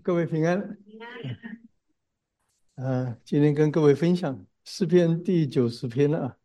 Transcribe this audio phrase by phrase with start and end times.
[0.00, 0.78] 各位平安。
[2.76, 6.36] 呃，今天跟各位分享诗篇第九十篇了啊。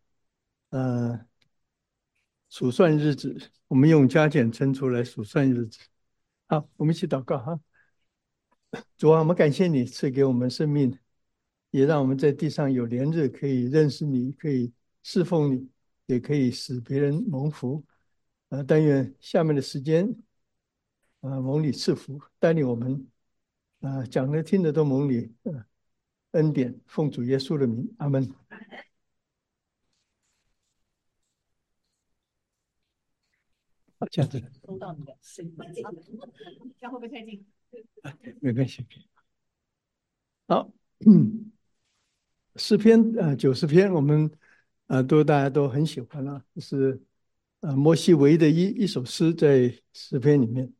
[0.70, 1.26] 呃，
[2.50, 5.78] 数算日子，我们用加减乘除来数算日子。
[6.46, 7.58] 好，我们一起祷告哈。
[8.98, 10.98] 主啊，我们感谢你赐给我们生命，
[11.70, 14.72] 也让我们在地上有连日可以认识你，可以
[15.02, 15.70] 侍奉你，
[16.06, 17.82] 也可以使别人蒙福。
[18.50, 20.14] 呃，但愿下面的时间，
[21.20, 23.06] 呃，蒙你赐福，带领我们。
[23.80, 25.32] 啊，讲的听的都蒙你
[26.32, 28.28] 恩典，奉主耶稣的名，阿门。
[34.00, 34.42] 好，这样子。
[34.66, 35.54] 收到你的声音，
[36.76, 37.46] 这样会不会太近？
[38.40, 38.84] 没关系。
[40.48, 40.72] 好，
[42.56, 44.28] 诗篇呃九十篇，我们
[44.88, 47.00] 呃都大家都很喜欢了，是
[47.60, 50.72] 呃摩西唯一的一一首诗在诗篇里面。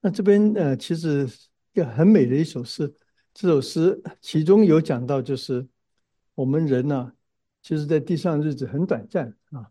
[0.00, 1.28] 那这边呃其实。
[1.72, 2.92] 一个很美的一首诗，
[3.32, 5.66] 这首诗其中有讲到，就是
[6.34, 7.12] 我们人呢，
[7.62, 9.70] 其实在地上日子很短暂啊，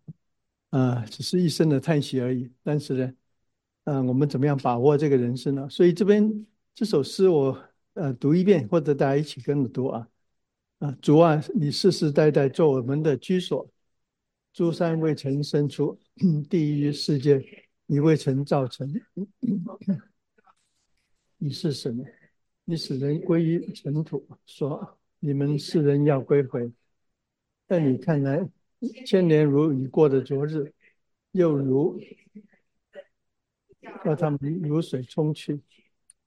[0.69, 2.49] 啊，只是一生的叹息而已。
[2.63, 3.13] 但是呢，
[3.83, 5.69] 嗯，我们怎么样把握这个人生呢？
[5.69, 7.61] 所以这边这首诗我
[7.95, 10.07] 呃读一遍，或者大家一起跟着读啊。
[10.79, 13.69] 啊，主啊，你世世代代做我们的居所，
[14.53, 15.99] 诸山未曾生出，
[16.49, 17.43] 地狱世界
[17.85, 18.89] 你未曾造成。
[21.41, 22.03] 你是什么？
[22.65, 26.69] 你使人归于尘土，说你们世人要归回。
[27.65, 28.45] 在你看来，
[29.05, 30.73] 千年如已过的昨日，
[31.31, 31.97] 又如
[34.03, 35.61] 叫他们如水冲去，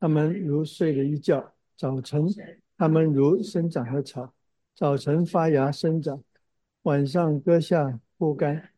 [0.00, 1.52] 他们如睡了一觉。
[1.76, 2.26] 早晨，
[2.78, 4.32] 他们如生长的草，
[4.74, 6.24] 早晨发芽生长，
[6.82, 8.70] 晚上割下枯干。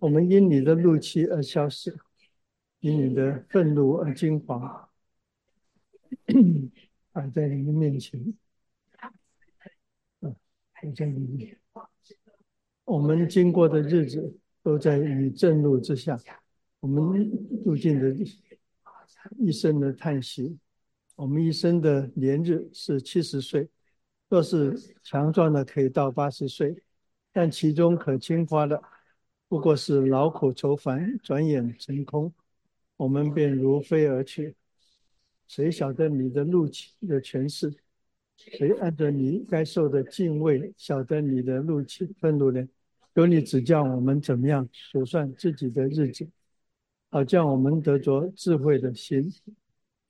[0.00, 1.94] 我们因你的怒气而消失，
[2.80, 4.86] 因你的愤怒而惊惶。
[7.12, 8.20] 摆在你面前，
[10.20, 10.34] 嗯，
[10.72, 11.58] 摆在你面
[12.84, 16.18] 我们经过的日子都在你震怒之下，
[16.80, 17.30] 我们
[17.64, 18.14] 度尽的
[19.38, 20.58] 一生的叹息。
[21.16, 23.68] 我们一生的年日是七十岁，
[24.28, 26.82] 若是强壮的可以到八十岁，
[27.32, 28.82] 但其中可轻发的
[29.46, 32.34] 不过是劳苦愁烦，转眼成空，
[32.96, 34.56] 我们便如飞而去。
[35.46, 37.72] 谁晓得你的怒气的权势？
[38.36, 42.68] 谁按照你该受的敬畏晓得你的怒气愤怒呢？
[43.14, 46.28] 有你指教我们怎么样数算自己的日子，
[47.10, 49.32] 好叫我们得着智慧的心。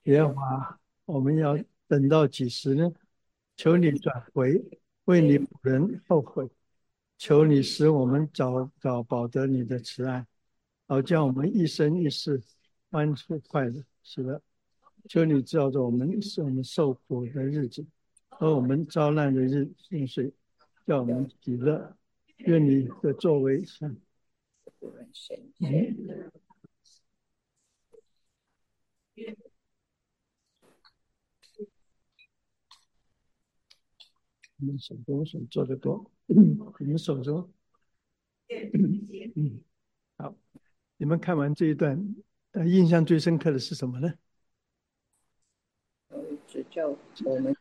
[0.05, 2.91] 耶和华，我们要等到几时呢？
[3.57, 4.65] 求你转回，
[5.05, 6.49] 为你仆人后悔。
[7.19, 10.27] 求你使我们早早保得你的慈爱，
[10.87, 12.43] 好叫我们一生一世
[12.91, 13.83] 欢处快乐。
[14.03, 14.41] 是的。
[15.09, 17.85] 求你照着我们是我们受苦的日子
[18.29, 20.33] 和我们遭难的日日岁，
[20.87, 21.97] 叫我们喜乐。
[22.39, 23.97] 愿你的作为善。
[25.61, 26.31] 嗯
[34.61, 37.53] 我们手中所做的多， 你们手中
[39.37, 39.61] 嗯，
[40.17, 40.35] 好，
[40.97, 42.15] 你们看完这一段，
[42.53, 44.15] 呃，印象最深刻的是什么呢？
[46.71, 46.89] 叫
[47.25, 47.57] 我们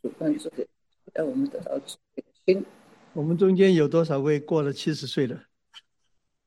[0.00, 0.66] 主观自己，
[1.12, 2.64] 让我们得到智慧的心。
[3.12, 5.40] 我们中间有多少位过了七十岁的，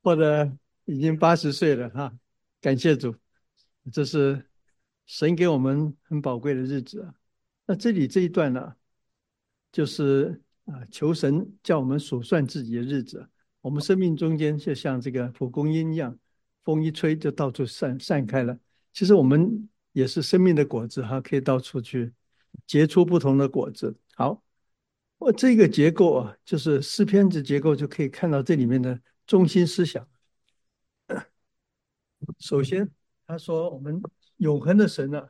[0.01, 0.51] 或者
[0.85, 1.89] 已经八十岁了？
[1.89, 2.13] 哈，
[2.61, 3.13] 感谢主，
[3.91, 4.45] 这是
[5.05, 7.13] 神给我们很宝贵的日子啊。
[7.65, 8.75] 那这里这一段呢，
[9.71, 13.27] 就是啊，求神叫我们数算自己的日子。
[13.61, 16.17] 我们生命中间就像这个蒲公英一样，
[16.63, 18.57] 风一吹就到处散散开了。
[18.93, 19.67] 其实我们。
[19.91, 22.13] 也是生命的果子哈，可以到处去
[22.65, 23.97] 结出不同的果子。
[24.15, 24.43] 好，
[25.17, 30.07] 我这个结构啊，就是诗篇子结构，就可以看到这里面的中心思想。
[32.39, 32.89] 首先，
[33.25, 34.01] 他说我们
[34.37, 35.27] 永恒的神呢，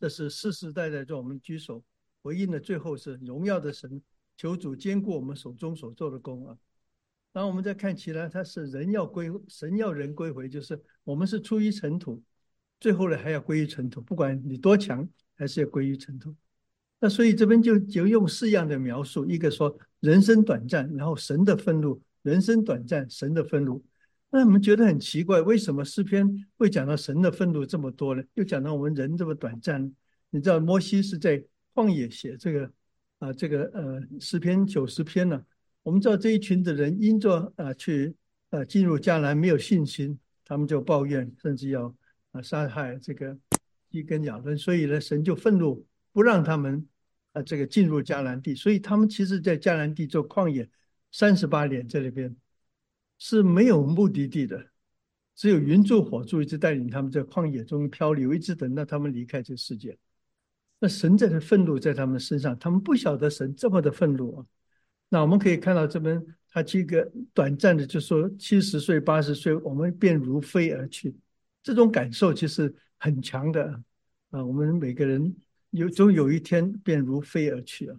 [0.00, 1.84] 这是世世代代做我们居首。
[2.22, 4.02] 回应的最后是荣耀的神，
[4.36, 6.56] 求主兼顾我们手中所做的功啊。
[7.32, 12.22] 然后我们再看起来，他是人要归神要人归回，就是我们是出于尘土。
[12.80, 16.34] 最后呢，还要归于尘土，不管你多强，还是要归于尘土。
[17.00, 23.84] 那所以这边就就用四样的描述：一个说人生短暂，然后神的愤怒；人生短暂，神的愤怒。
[24.30, 28.22] 那我们觉得很奇怪，为什么诗篇会讲到神的愤怒这么多呢？
[28.34, 29.92] 又讲到我们人这么短暂？
[30.30, 31.42] 你知道摩西是在
[31.74, 32.70] 旷野写这个
[33.18, 35.42] 啊，这个呃诗篇九十篇呢？
[35.82, 38.14] 我们知道这一群的人因着啊去
[38.50, 41.92] 啊进入迦南没有信心，他们就抱怨，甚至要。
[42.38, 43.36] 啊，杀害这个
[43.90, 46.86] 一根亚伦，所以呢，神就愤怒，不让他们
[47.32, 50.68] 啊这个进入迦南地，所以他们其实在迦南地做旷野
[51.10, 52.34] 三十八年，这里边
[53.18, 54.64] 是没有目的地的，
[55.34, 59.98] 只有云柱火柱一直带领他们在旷野中漂流，一直等到他们离开这世界。
[60.78, 64.46] 那神在的愤怒在他们身上，他们不晓得神这么的愤怒啊。
[65.08, 71.16] 那我们可以看到这边，他这个短暂的就说七十岁、八十岁，我们便如飞而去，
[71.62, 73.80] 这种感受其实很强的
[74.30, 74.44] 啊。
[74.44, 75.36] 我们每个人
[75.70, 77.96] 有总有一天便如飞而去啊。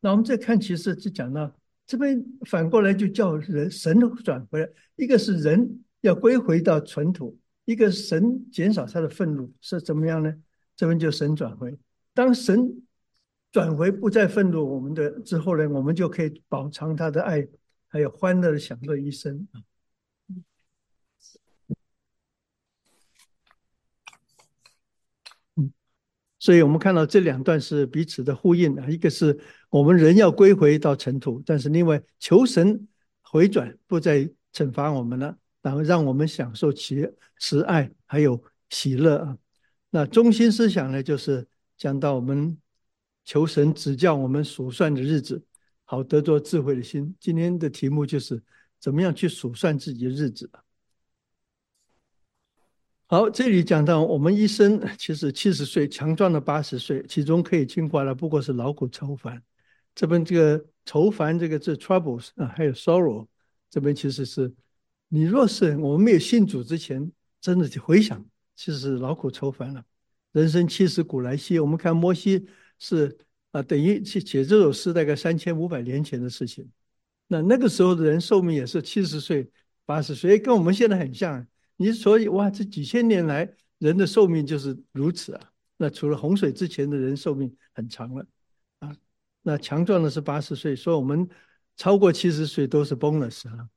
[0.00, 1.54] 那我们再看，其实就讲到
[1.86, 10.34] 这边反过来就叫人神转回来，一个是人要归回到尘土，一个神减少他的愤怒是怎么样呢？
[10.76, 11.76] 这边就神转回，
[12.14, 12.82] 当神。
[13.52, 17.46] 转回不再愤怒我们的之后呢，我们就可以饱尝他的爱，
[17.88, 19.62] 还有欢乐的享乐一生啊。
[26.46, 29.36] 所以我们看到这两段是彼此的呼应啊，一个是
[29.68, 32.86] 我们人要归回到尘土，但是另外求神
[33.20, 37.04] 回转，不再惩罚我们了，然后让我们享受其
[37.40, 38.40] 慈爱还有
[38.70, 39.36] 喜乐啊。
[39.90, 41.44] 那中心思想呢，就是
[41.76, 42.56] 讲到我们。
[43.28, 45.42] 求神指教我们数算的日子，
[45.84, 47.12] 好得着智慧的心。
[47.18, 48.40] 今天的题目就是
[48.78, 50.48] 怎么样去数算自己的日子。
[53.08, 59.40] 好，这里讲到我们一生其实七十岁，强壮的八十岁，其中可以清华的不过是劳苦愁烦。
[59.94, 63.28] 这边这个愁烦这个字 troubles 啊，还有 sorrow，
[63.70, 64.52] 这边其实是
[65.06, 68.26] 你若是我们没有信主之前，真的去回想，
[68.56, 69.84] 其实劳苦愁烦了。
[70.32, 72.44] 人生七十古来稀，我们看摩西。
[72.80, 73.16] 是
[73.52, 76.68] 啊，等于写写这首诗大概三千五百年前的事情。
[77.28, 79.48] 那那个时候的人寿命也是七十岁、
[79.84, 81.46] 八十岁，跟我们现在很像。
[81.76, 85.52] 你所以哇，这几千年来人的寿命就是如此啊。
[85.76, 88.26] 那除了洪水之前的人寿命很长了
[88.78, 88.96] 啊。
[89.42, 91.28] 那强壮的是八十岁，所以我们
[91.76, 93.68] 超过七十岁都是 bonus 啊。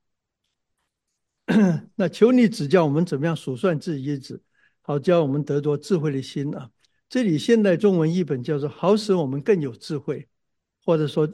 [1.96, 4.42] 那求你指教我们怎么样数算自己日子，
[4.82, 6.72] 好教我们得着智慧的心啊。
[7.10, 10.28] 这里现代中文译本叫做“好使我们更有智慧”，
[10.86, 11.28] 或者说，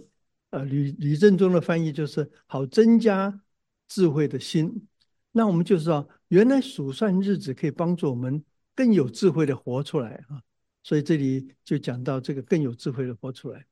[0.52, 3.42] 呃，吕吕正中的翻译就是“好增加
[3.88, 4.88] 智慧的心”。
[5.34, 8.44] 那我们就知道，原来数算日子可以帮助我们
[8.76, 10.42] 更有智慧的活出来啊。
[10.84, 13.66] 所以这里就讲到这个更有智慧的活出来。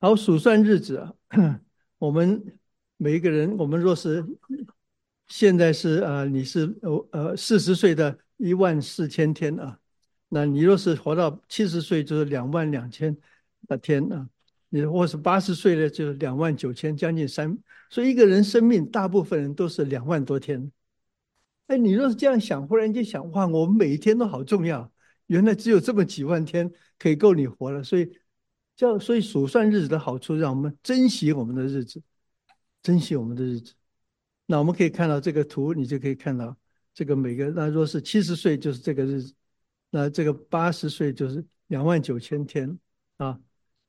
[0.00, 1.14] 好，数算日子啊，
[1.96, 2.58] 我们
[2.98, 4.22] 每一个人，我们若是
[5.26, 9.78] 现在是呃，你是呃呃四十岁的一万四千天啊。
[10.28, 13.16] 那你若是活到七十岁，就是两万两千
[13.66, 14.26] 的天啊；
[14.68, 17.56] 你或是八十岁呢，就是两万九千，将近三。
[17.88, 20.70] 所以一个人生命，大部分人都是两万多天。
[21.66, 24.92] 哎，你若是这样想，忽然间想，哇，我们每一天都好重要。
[25.26, 27.82] 原来只有这么几万天可以够你活了。
[27.82, 28.10] 所以
[28.76, 32.02] 叫所以数算日子的好处，让我们珍惜我们的日子，
[32.82, 33.72] 珍惜我们的日子。
[34.46, 36.54] 那我们可以看到这个图，你就可以看到
[36.92, 37.50] 这个每个。
[37.50, 39.32] 那若是七十岁，就是这个日子。
[39.90, 42.78] 那这个八十岁就是两万九千天
[43.16, 43.38] 啊，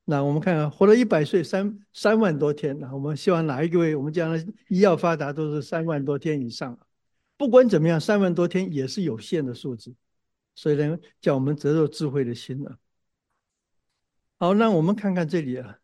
[0.06, 6.78] 那我们看看活了一百岁三三万多天那我们希望哪一位我们将来医药发达都是三万多天以上，
[7.38, 9.94] 不管怎么样，三万多天也是有限的数字，
[10.56, 12.78] 所以呢，叫我们得到智慧的心了。
[14.38, 15.80] 好，那我们看看这里啊，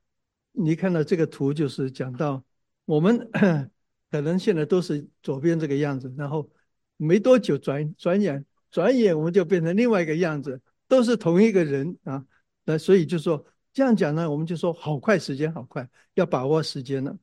[0.52, 2.44] 你看到这个图就是讲到
[2.86, 3.30] 我们
[4.12, 6.50] 可能现在都是左边这个样子，然后
[6.98, 8.46] 没多久转转眼。
[8.70, 12.25] 转眼我们就变成另外一个样子，都是同一个人啊。
[12.64, 17.18] 那所以就说这样讲呢，我们就说好快，时间好快，要把握时间了。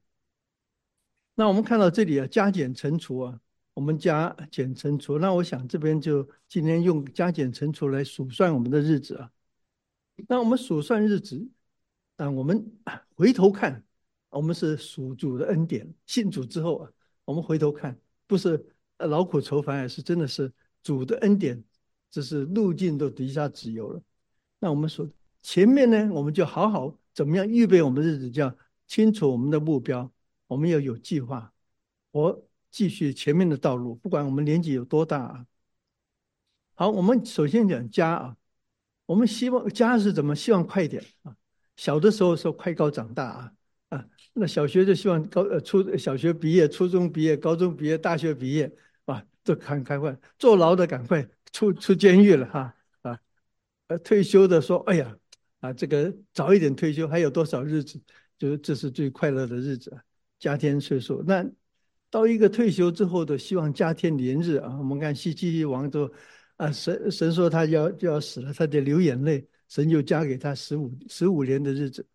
[1.35, 3.41] 那我们看到这里啊，加减乘除啊，
[3.79, 5.21] 我们加减乘除。
[5.21, 9.31] 那我想这边就今天用加减乘除来数算我们的日子啊。
[10.27, 11.49] 那我们数算日子
[12.17, 12.73] 啊，我们
[13.15, 13.85] 回头看，
[14.31, 16.91] 我们是属主的恩典，信主之后啊，
[17.25, 18.67] 我们回头看，不是
[18.99, 20.53] 劳苦愁烦，而是真的是。
[20.83, 21.63] 主的恩典，
[22.11, 24.03] 这是路径都底下自由了。
[24.59, 25.09] 那我们说
[25.43, 28.57] 前面呢，我们就好好怎么样预备我们的日子，叫
[28.89, 30.11] 清楚我们的目标，
[30.49, 31.53] 我们要有计划，
[32.11, 35.47] 我继续前面的道路，不管我们年纪有多大啊。
[36.75, 38.37] 好，我们首先讲家啊，
[39.07, 41.37] 我们希望家是怎么希望快一点啊？
[41.77, 43.53] 小的时候说快高长大啊
[43.89, 48.71] 啊，那小学就希望高呃初小学毕业，初中毕业，高中毕业，大学毕业
[49.05, 49.25] 啊。
[49.45, 53.19] 都看开会，坐牢的赶快出出监狱了哈啊，
[53.87, 55.17] 呃退休的说哎呀
[55.61, 57.99] 啊这个早一点退休还有多少日子，
[58.37, 59.99] 就是这是最快乐的日子，
[60.39, 61.25] 家天岁数。
[61.27, 61.43] 那
[62.11, 66.11] 到一个退休之后的希望家天连日啊，我们看西西王都
[66.57, 72.07] 啊神神说他要就要死了，他得流眼泪神就加给他十五十五年的日子。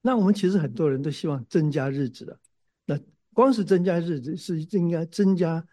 [0.00, 2.38] 那我们其实很多人都希望增加日子的，
[2.86, 2.98] 那
[3.32, 5.66] 光是增加日子是应该增加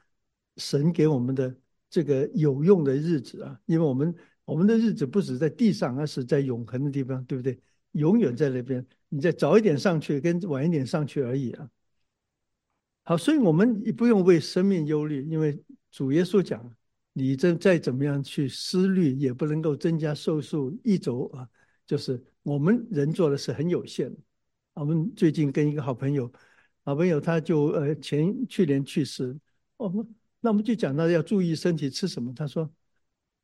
[0.57, 1.55] 神给我们的
[1.89, 4.13] 这个有用的日子啊，因为我们
[4.45, 7.59] 我们的日子不止在地上，而是在永恒的地方，对不对？
[7.91, 11.69] 永远在那边，你再早一点上去跟晚一点上去而已啊。
[13.07, 16.75] 好，所以我们也不用为生命忧虑，因为主耶稣讲，
[17.13, 21.47] 你这再怎么样去思虑，也不能够增加寿数一周啊。
[21.85, 24.11] 就是我们人做的是很有限。
[24.73, 26.31] 我们最近跟一个好朋友，
[26.83, 29.37] 好朋友他就呃前去年去世，
[29.77, 32.67] 我们那我们就讲到要注意身体吃什么，他说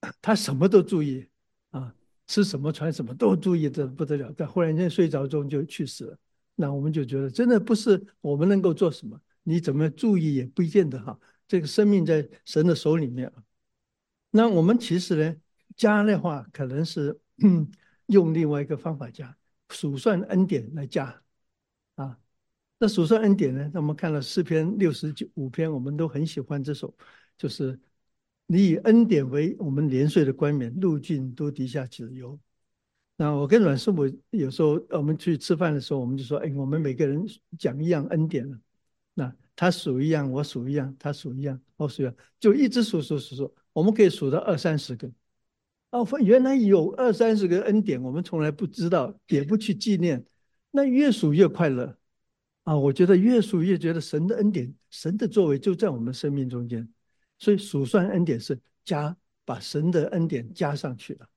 [0.23, 1.27] 他什么都注意
[1.69, 1.93] 啊，
[2.25, 6.17] 吃什么穿什么都注意的不得了，但忽然间睡着中就去世了。
[6.55, 9.21] 那我们就觉得真的不是我们能够做什么。
[9.43, 13.43] 你怎么注意也不见得哈，这个生命在神的手里面啊。
[14.31, 15.35] 那我们其实呢，
[15.75, 17.19] 加的话可能是
[18.07, 19.35] 用另外一个方法加，
[19.69, 21.21] 数算恩典来加
[21.95, 22.17] 啊。
[22.77, 26.95] 那数算恩典呢，那我们看了诗篇六十九五篇，我们都很喜欢这首，
[27.37, 27.79] 就是
[28.47, 32.39] 你以恩典为我们年岁的冠冕，路径都低下起油。
[33.17, 37.23] 那我跟阮师傅有时候我们去吃饭的时候，我们就说，哎，我们每个人
[37.59, 38.57] 讲一样恩典了。
[39.61, 45.07] 他数一样，我数一样，他数一样，我数一样，就一直数数数数，我们可以数到二三十个。
[45.91, 50.25] 哦，原来有二三十个恩典，我们从来不知道，也不去纪念。
[50.71, 51.95] 那越数越快乐
[52.63, 52.75] 啊！
[52.75, 56.89] 我觉得越数越觉得神的恩典、神的作为就在我们生命中间。
[57.37, 59.15] 所以数算恩典是加，
[59.45, 61.29] 把神的恩典加上去了。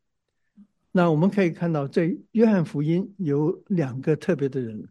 [0.93, 4.89] 那我们可以看到，在约翰福音有两个特别的人，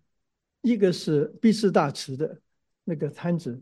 [0.62, 2.40] 一个是毕士大池的。
[2.84, 3.62] 那个瘫子，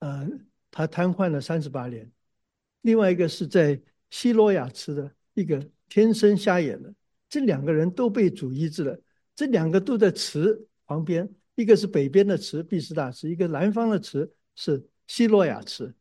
[0.00, 0.28] 呃，
[0.70, 2.10] 他瘫痪了三十八年。
[2.82, 6.94] 另外一个是在希罗亚池的一个天生瞎眼的，
[7.28, 9.00] 这两个人都被主医治了。
[9.34, 15.94] 这两个都在池旁边，一个是北边的池毕士大池，一个南方的池是希罗亚池。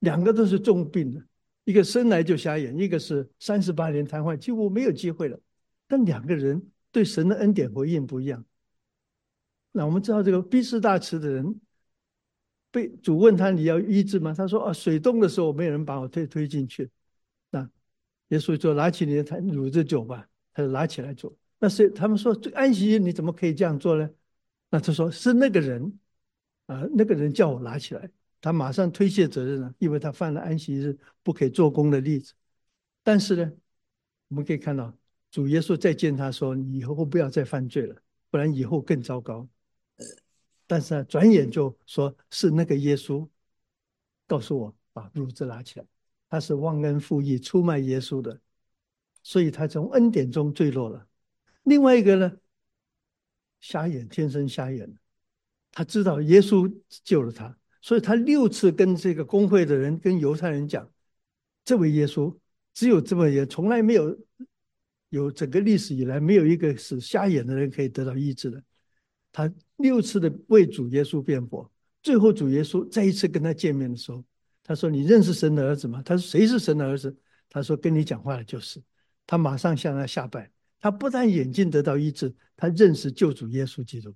[0.00, 1.22] 两个都是重病的，
[1.64, 5.40] 一个生来就瞎眼，一个是三十八年瘫痪，几乎没有机会了。
[5.88, 8.44] 但两个人对神的恩典回应不一样。
[9.76, 11.60] 那我们知道这个逼士大池的人，
[12.70, 14.32] 被主问他你要医治吗？
[14.32, 16.88] 他说啊，水冻的时候没有人把我推推进去。
[17.50, 17.68] 那
[18.28, 21.36] 耶稣说拿起你的坛乳子酒吧，他就拿起来做。
[21.58, 24.08] 那是他们说这安息日你怎么可以这样做呢？
[24.70, 25.98] 那他说是那个人
[26.66, 28.08] 啊，那个人叫我拿起来，
[28.40, 32.32] 他马上推卸责任了，因为他犯了安息日不可以做工的例子。
[33.02, 33.52] 但是呢，
[34.28, 34.96] 我们可以看到
[35.32, 37.96] 主耶稣再见他说你以后不要再犯罪了，
[38.30, 39.48] 不然以后更糟糕。
[40.66, 43.28] 但是啊，转眼就说是那个耶稣
[44.26, 45.86] 告诉我把褥子拉起来，
[46.30, 48.40] 他是忘恩负义出卖耶稣的，
[49.22, 51.06] 所以他从恩典中坠落了。
[51.64, 52.32] 另外一个呢，
[53.60, 54.92] 瞎眼天生瞎眼
[55.72, 60.90] 他知道耶稣救了他，所以他六次跟这个工会的人跟犹太人讲，
[61.64, 62.34] 这位耶稣
[62.72, 64.18] 只有这么也从来没有
[65.10, 68.62] 有整个历史以来没有一个是瞎眼的人可以得到医治的。
[69.34, 71.68] 他六次的为主耶稣辩驳，
[72.04, 74.24] 最后主耶稣再一次跟他见面的时候，
[74.62, 77.14] 他说：“你认识神的儿子吗？”他说：“谁是神的儿子？”
[77.50, 78.80] 他说：“跟你讲话的就是。”
[79.26, 80.48] 他马上向他下拜。
[80.78, 84.14] 他不但眼睛得到医治，他认识救主耶稣基督。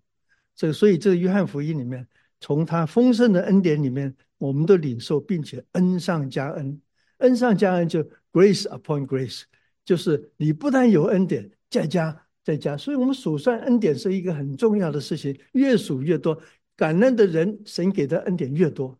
[0.54, 2.06] 这个，所以这个约翰福音里面，
[2.40, 6.80] 从他丰盛的恩典里面，我们都领受，并且恩上加恩，
[7.18, 9.42] 恩上加恩就 grace upon grace，
[9.84, 12.27] 就是你不但有恩典，再加。
[12.48, 16.40] 在家，所以我们数算恩典是一个很重要的事情，越数越多，
[16.74, 18.98] 感恩的人，神给的恩典越多；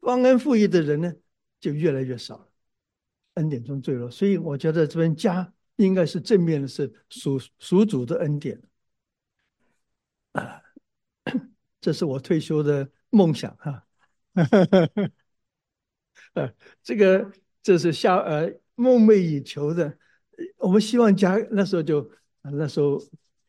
[0.00, 1.14] 忘恩负义的人呢，
[1.60, 2.48] 就越来越少了，
[3.34, 4.10] 恩典中坠落。
[4.10, 8.60] 所以我觉得这边家应该是正面的，是属属主的恩典。
[10.32, 10.60] 啊，
[11.80, 13.86] 这是我退休的梦想哈，
[16.34, 17.30] 呃，这个
[17.62, 19.96] 这是下呃梦寐以求的，
[20.56, 22.10] 我们希望家那时候就。
[22.52, 23.00] 那时候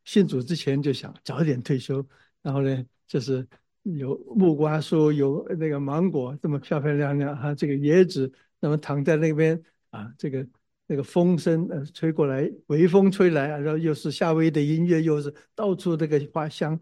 [0.06, 2.06] 信主之前就想早点退休，
[2.42, 3.48] 然后呢，就是
[3.84, 10.48] 有木瓜树，有那个芒果，这么漂漂亮亮哈，这个椰子，那么躺在那边啊，这个
[10.86, 16.80] 那个风声呃吹过来，微风吹来啊，然后又是夏威夷的音乐，又是到处这个花香，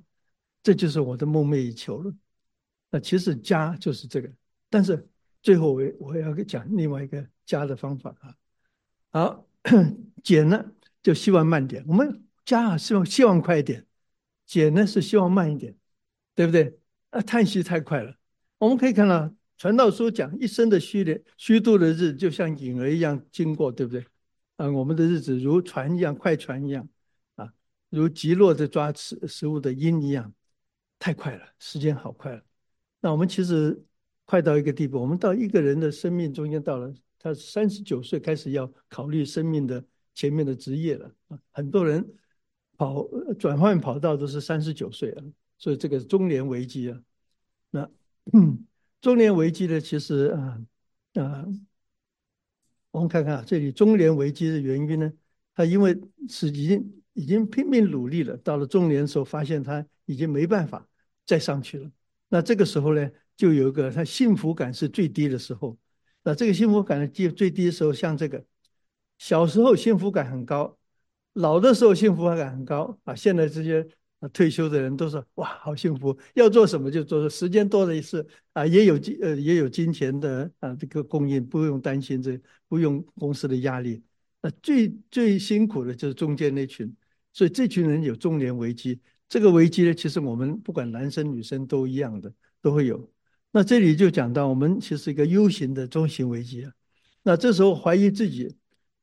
[0.62, 2.14] 这就是我的梦寐以求了。
[2.92, 4.30] 那其实家就是这个，
[4.70, 5.08] 但是
[5.42, 8.36] 最后我我要讲另外一个家的方法啊。
[9.12, 9.48] 好，
[10.24, 10.64] 减呢？
[11.06, 13.86] 就希望慢点，我们加啊希望希望快一点，
[14.44, 15.78] 减呢是希望慢一点，
[16.34, 16.80] 对不对？
[17.12, 18.18] 啊，叹息太快了。
[18.58, 24.04] 我们可以看到传道书讲一生的虚年虚度的日子，就像影儿一样经过，对不对？
[24.56, 26.90] 啊，我们的日子如船一样，快船一样，
[27.36, 27.54] 啊，
[27.92, 30.34] 如急落的抓食食物的鹰一样，
[30.98, 32.42] 太快了，时间好快了。
[33.00, 33.80] 那我们其实
[34.26, 39.86] 快到一个地步，我们到一个人的生命中间到了，他三十九岁开始要考虑生命的
[40.16, 42.04] 前面的职业了啊，很多人
[42.76, 43.08] 跑
[43.38, 45.24] 转换跑道都是三十九岁了，
[45.60, 47.00] 所以这个中年危机啊，
[47.70, 47.88] 那
[48.34, 48.66] 嗯
[49.00, 50.66] 中年危机呢，其实啊
[51.22, 51.46] 啊。
[52.92, 55.12] 我们看看啊，这里中年危机的原因呢？
[55.54, 55.94] 他因为
[56.30, 60.88] 是已经已经拼命努力了，到了中年的时候，发现他已经没办法
[61.26, 61.92] 再上去了。
[62.30, 65.78] 那这个时候呢，就有一个他幸福感是最低的时候。
[66.24, 68.42] 那这个幸福感的低最低的时候，像这个
[69.18, 70.78] 小时候幸福感很高，
[71.34, 73.16] 老的时候幸福感很高啊。
[73.16, 73.88] 现在这些。
[74.34, 84.02] 退休的人都说哇，好幸福，要做什么就做，时间多了一次啊，也有金呃也有金钱的啊这个供应，不用担心这不用公司的压力。
[84.42, 86.92] 那最最辛苦的就是中间那群，
[87.34, 89.00] 所以这群人有中年危机。
[89.30, 93.08] 这个危机呢，其实我们不管男生女生都一样的都会有。
[93.52, 96.72] 那这里就讲到我们其实一个 U 型的中型危机啊。
[97.22, 98.56] 那这时候怀疑自己，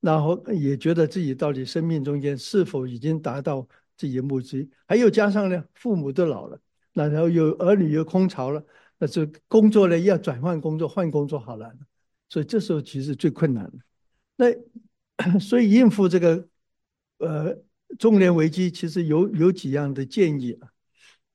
[0.02, 3.66] 然后也觉得自己到底生命中间是否已经达到。
[3.94, 6.58] 自己的目的，还有加上呢，父母都老了，
[6.92, 8.64] 然后有儿女又空巢了，
[8.98, 11.78] 那这工作呢要转换工作，换工作好难，
[12.28, 13.78] 所以这时候其实最困难的。
[14.36, 16.48] 那 所以应付这个
[17.18, 17.56] 呃
[17.96, 20.68] 中年危机，其实有有几样的建议啊。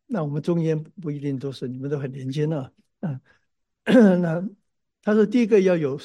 [0.07, 2.71] 那我们中年不一定都是，你们都很年轻啊。
[2.99, 3.21] 嗯，
[4.21, 4.45] 那
[5.03, 5.97] 他说第一个要有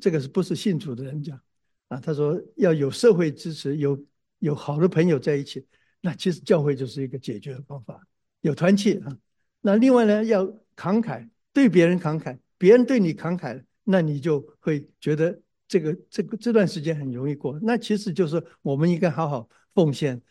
[0.00, 1.38] 这个是不是信主的人讲
[1.88, 2.00] 啊？
[2.00, 4.04] 他说要有社会支持，有
[4.38, 5.66] 有好的朋友在一起。
[6.00, 8.00] 那其实教会就是一个解决的方法，
[8.40, 9.18] 有团契啊。
[9.60, 10.44] 那另外呢，要
[10.76, 17.58] 慷慨，对别人慷慨，别人对你慷慨，那你就会觉得这个这个这段时间很容易过。
[17.60, 20.22] 那其实就是我们应该好好奉献，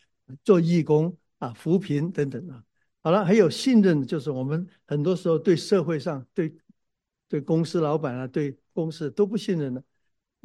[0.43, 2.63] 做义工啊，扶贫等等啊。
[3.01, 6.55] 好了，还有信任，就是我们很多时候对社会上、对
[7.27, 9.83] 对公司老板啊、对公司都不信任的，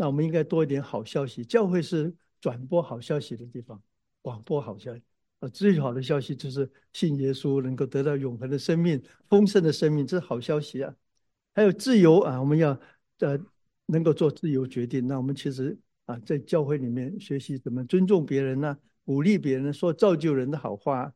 [0.02, 1.44] 那我们应该多一点好消息。
[1.44, 3.80] 教会是转播好消息的地方，
[4.20, 5.02] 广播好消息。
[5.38, 10.92] 啊，最好的消息就是信耶稣能够得到永恒的生命、丰盛的生命，这是好消息啊。
[11.54, 12.76] 还有自由啊，我们要
[13.20, 13.38] 呃
[13.86, 15.06] 能够做自由决定。
[15.06, 18.76] 那我们其实啊，在教会里面学习怎么尊重别人呢？
[19.04, 21.14] 鼓励别人，说造就人的好话。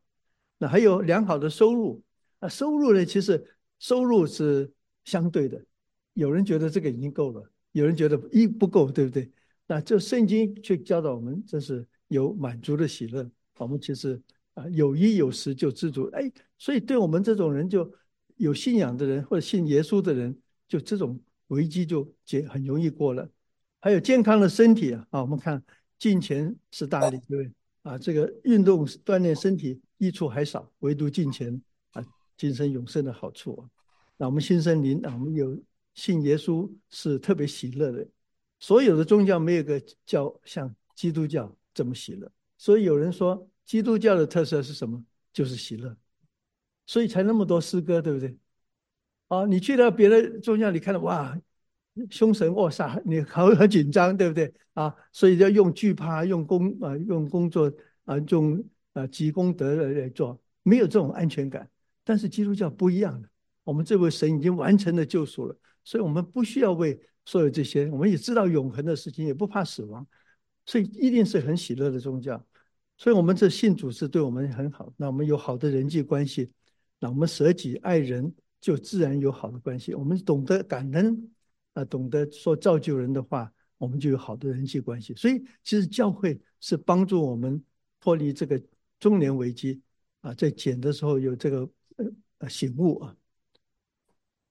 [0.59, 2.01] 那还有良好的收入
[2.39, 3.45] 啊，收入呢，其实
[3.81, 4.73] 收入是
[5.05, 5.61] 相对的。
[6.13, 9.31] 有人觉得这个已经够了，有人觉得一不够，对不对？
[9.67, 13.31] 那这圣经却教导我们，这是有满足的喜乐。
[13.59, 14.19] 我们其实
[14.55, 17.93] 啊有一有十就知足，哎，所以对我们这种人就
[18.37, 20.35] 有信仰的人或者信耶稣的人，
[20.67, 23.29] 就这种危机就解很容易过了。
[23.79, 25.63] 还有健康的身体啊，啊，我们看
[25.99, 27.53] 金钱是大利，对不对？
[27.83, 31.61] 啊，这个运动锻炼身体益处还少，唯独金钱
[31.93, 32.03] 啊，
[32.39, 33.69] 今生永生的好处啊。
[34.17, 35.59] 那我们新生灵啊，我们有
[35.97, 38.07] 信耶稣是特别喜乐的，
[38.61, 42.31] 所有的宗教没有个教像基督教这么喜乐。
[42.57, 45.05] 所以有人说，基督教的特色是什么？
[45.33, 45.95] 就是喜乐，
[46.87, 48.39] 所以才那么多诗歌，对不对？
[49.29, 51.39] 啊，你去到别的宗教，你看到哇，
[52.11, 54.55] 凶神恶煞，你好很紧张，对不对？
[54.73, 57.71] 啊，所以要用惧怕，用工啊，用工作
[58.05, 61.69] 啊，用啊积功德来做，没有这种安全感。
[62.05, 63.29] 但是基督教不一样的，
[63.65, 65.57] 我们这位神已经完成了救赎了，
[65.87, 70.05] 所以我们不需要为所有这些，我们也知道永恒的事情，也不怕死亡。
[70.67, 72.45] 所以一定是很喜乐的宗教，
[72.99, 74.93] 所以我们这信主是对我们很好。
[74.97, 76.51] 那我们有好的人际关系，
[76.99, 79.95] 那我们舍己爱人，就自然有好的关系。
[79.95, 81.31] 我们懂得感恩，
[81.75, 85.15] 啊，懂得说造就人的话，我们就有好的人际关系。
[85.15, 87.63] 所以其实教会是帮助我们
[88.01, 88.61] 脱离这个
[88.99, 89.81] 中年危机
[90.23, 91.71] 啊，在减的时候有这个
[92.39, 93.17] 呃醒悟啊。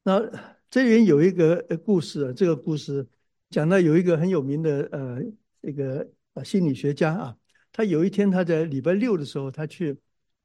[0.01, 0.21] 那
[0.69, 3.07] 这边有一个故事啊，这个故事
[3.49, 5.21] 讲到有一个很有名的呃。
[5.65, 7.35] 这个啊，心理学家啊，
[7.71, 9.97] 他有一天他在礼拜六的时候，他去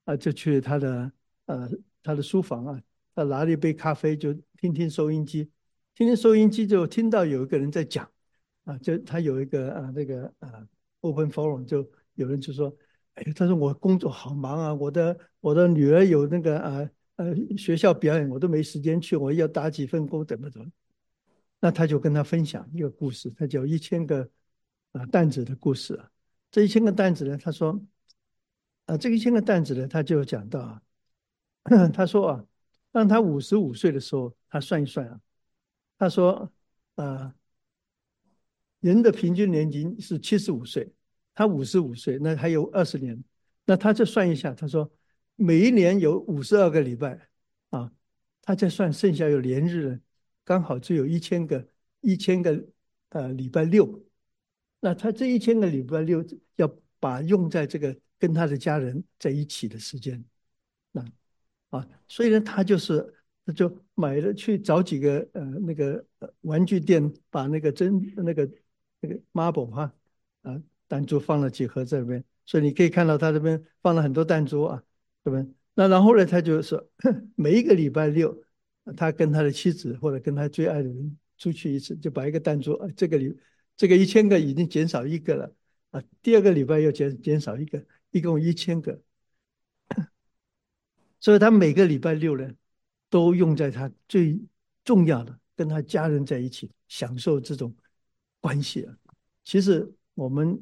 [0.07, 1.13] 啊，就去他的
[1.45, 1.69] 呃
[2.03, 2.81] 他的书房啊，
[3.15, 5.51] 他拿了一杯咖啡，就听听收音机，
[5.95, 8.11] 听听收音机就听到有一个人在讲
[8.65, 10.67] 啊，就他有一个啊那个啊
[11.03, 12.75] open forum，就有人就说，
[13.13, 16.89] 哎，他说我工作好忙啊，我的我的女儿有那个啊
[17.23, 20.67] 呃学校表演，我都没时间去，我要打几份工，怎么怎么，
[21.61, 24.29] 那他就跟他分享一个故事，他叫一千个。
[24.93, 26.11] 啊，担子的故事啊，
[26.51, 27.81] 这一千个担子呢，他说，
[28.87, 30.83] 啊，这一千个担子呢，他就讲到啊，
[31.95, 32.45] 他说啊，
[32.91, 35.21] 当他五十五岁的时候，他算一算啊，
[35.97, 36.51] 他说，
[36.97, 37.33] 啊，
[38.81, 40.93] 人的平均年龄是七十五岁，
[41.37, 43.23] 他五十五岁，那还有二十年。
[43.65, 44.91] 那他就算一下，他说
[45.41, 47.29] 每一年有五十二个礼拜
[47.71, 47.91] 啊，
[48.43, 49.99] 他再算剩下有连日，
[50.45, 51.67] 刚好只有一千个
[52.03, 52.63] 一千个
[53.09, 54.05] 呃礼拜六。
[54.81, 56.23] 那他这一千个礼拜六
[56.57, 60.23] 要把用在这个跟他的家人在一起的时间，
[60.93, 61.05] 那
[61.71, 63.15] 啊，所以呢，他就是
[63.47, 66.05] 他就买了去找几个呃那个
[66.43, 68.49] 玩具店，把那个真那个。
[69.03, 69.95] 那个 marble 哈
[70.43, 74.83] 啊弹珠放了几盒在里边，所以你可以看到他这边放了很多弹珠啊，
[75.23, 75.47] 对不对？
[75.75, 76.89] 那然后呢，他就说
[77.37, 78.37] 每一个礼拜六，
[78.97, 83.37] 他跟他的妻子或者跟他最爱的人出去一次，就把一个弹珠，这个礼
[83.77, 85.55] 这个一千个已经减少一个了
[85.91, 89.01] 啊，第二个礼拜又减减少一个，一共一千个，
[91.21, 92.51] 所以他每个礼拜六呢，
[93.09, 94.41] 都用在他最
[94.85, 97.75] 重要的跟他家人在一起享受这种。
[98.43, 98.97] 关系啊，
[99.45, 100.59] 其实我们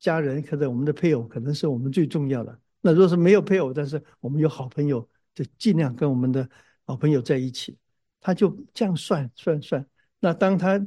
[0.00, 2.58] 家人或者我们的配偶可能是我们最重要的。
[2.86, 6.46] 那如果是没有配偶，但是我们有好朋友，就尽量跟我们的
[6.84, 7.78] 好朋友在一起。
[8.20, 9.86] 他就这样算算算。
[10.20, 10.78] 那当他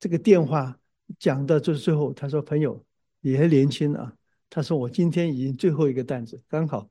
[0.00, 0.74] 这个电话
[1.18, 2.82] 讲到就是最后，他说：“朋友
[3.20, 4.10] 也还年轻啊。”
[4.48, 6.88] 他说：“我今天已经最后一个担子，刚好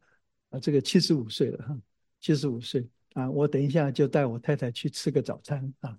[0.52, 1.76] 啊，这个七十五岁了哈，
[2.22, 5.98] 七十五岁啊，我等一下就带我太太去吃个早餐啊。”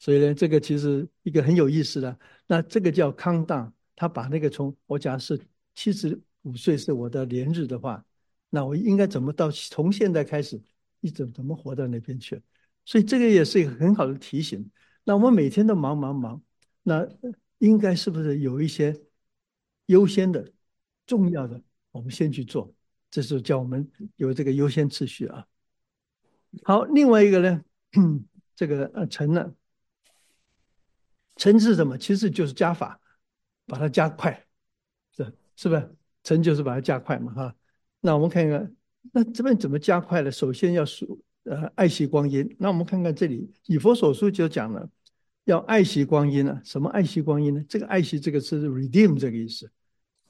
[0.00, 5.38] 所以呢，这个其实一个很有意思的，那这个叫康荡，他把那个从我假是
[5.74, 8.04] 七十五岁是我的年日的话，
[8.50, 10.60] 那我应该怎么到从现在开始
[11.00, 12.40] 一直怎么活到那边去？
[12.84, 14.70] 所以这个也是一个很好的提醒。
[15.04, 16.42] 那我们每天都忙忙忙，
[16.82, 17.08] 那
[17.58, 19.00] 应该是不是有一些
[19.86, 20.52] 优先的、
[21.06, 22.74] 重要的，我们先去做？
[23.10, 25.46] 这是叫我们有这个优先次序啊。
[26.64, 27.64] 好，另外一个呢，
[28.54, 29.54] 这个呃成了。
[31.36, 31.96] 乘是什么？
[31.96, 33.00] 其实就是加法，
[33.66, 34.46] 把它加快，
[35.16, 35.96] 是是不是？
[36.22, 37.54] 成就是把它加快嘛，哈。
[38.00, 38.74] 那我们看看，
[39.12, 40.30] 那这边怎么加快呢？
[40.30, 42.48] 首先要数呃爱惜光阴。
[42.58, 44.88] 那我们看看这里，以佛所书就讲了，
[45.44, 46.60] 要爱惜光阴呢。
[46.64, 47.64] 什么爱惜光阴呢？
[47.68, 49.70] 这个爱惜这个是 redeem 这个意思，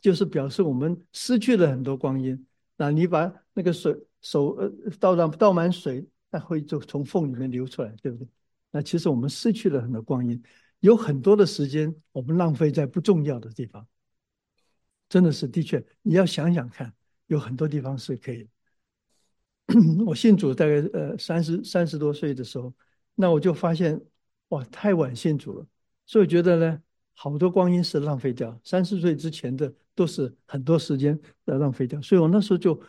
[0.01, 2.47] 就是表示我们失去了很多光阴。
[2.77, 8.29] 那你把那个水手呃倒上倒满水，那会就从缝里面流出来，对不对？
[8.71, 10.43] 那其实我们失去了很多光阴。
[10.81, 13.87] 有很多的时间我们浪费在不重要的地方，
[15.13, 16.91] 真的是的确，你要想想看，
[17.27, 18.49] 有很多地方是可以。
[20.07, 22.73] 我信主大概呃三十三十多岁的时候，
[23.15, 24.01] 那我就发现
[24.49, 25.67] 哇，太晚信主了，
[26.07, 28.59] 所以觉得呢，好多光阴是浪费掉。
[28.65, 32.81] 三十岁之前的都是很多时间在浪费掉，所以我那时候就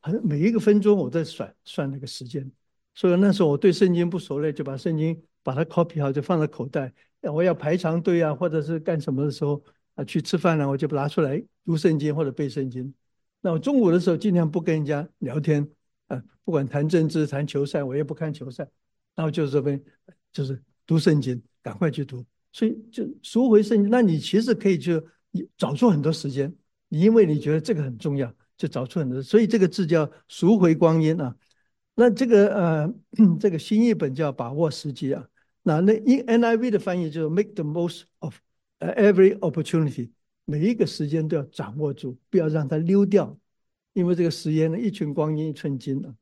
[0.00, 2.48] 很每一个分钟我在算算那个时间，
[2.94, 6.94] 所以那时候我对圣经不熟练，就把圣经把它 copy 好，就放在口袋。
[7.22, 9.60] 我要排长队啊，或者是干什么的时候
[9.94, 12.92] 啊，去吃饭了，我就拿出来读圣经或者背圣经。
[13.40, 15.66] 那我中午的时候尽量不跟人家聊天
[16.08, 18.68] 啊，不管谈政治、谈球赛，我也不看球赛。
[19.16, 19.82] 然后就是这边
[20.32, 22.24] 就是读圣经，赶快去读。
[22.52, 25.02] 所以就赎回圣经，那你其实可以就
[25.56, 26.54] 找出很多时间，
[26.88, 29.22] 你因为你觉得这个很重要，就找出很多。
[29.22, 31.34] 所以这个字叫赎回光阴啊。
[31.94, 32.94] 那这个呃，
[33.38, 35.26] 这个新译本叫把握时机啊。
[35.62, 38.34] 那那 NIV 的翻译就是 make the most of
[38.80, 40.10] 呃 every opportunity，
[40.44, 43.38] 每一个时间都要掌握住，不要让它溜掉，
[43.94, 46.14] 因为这个时间呢，一寸光阴一寸金啊。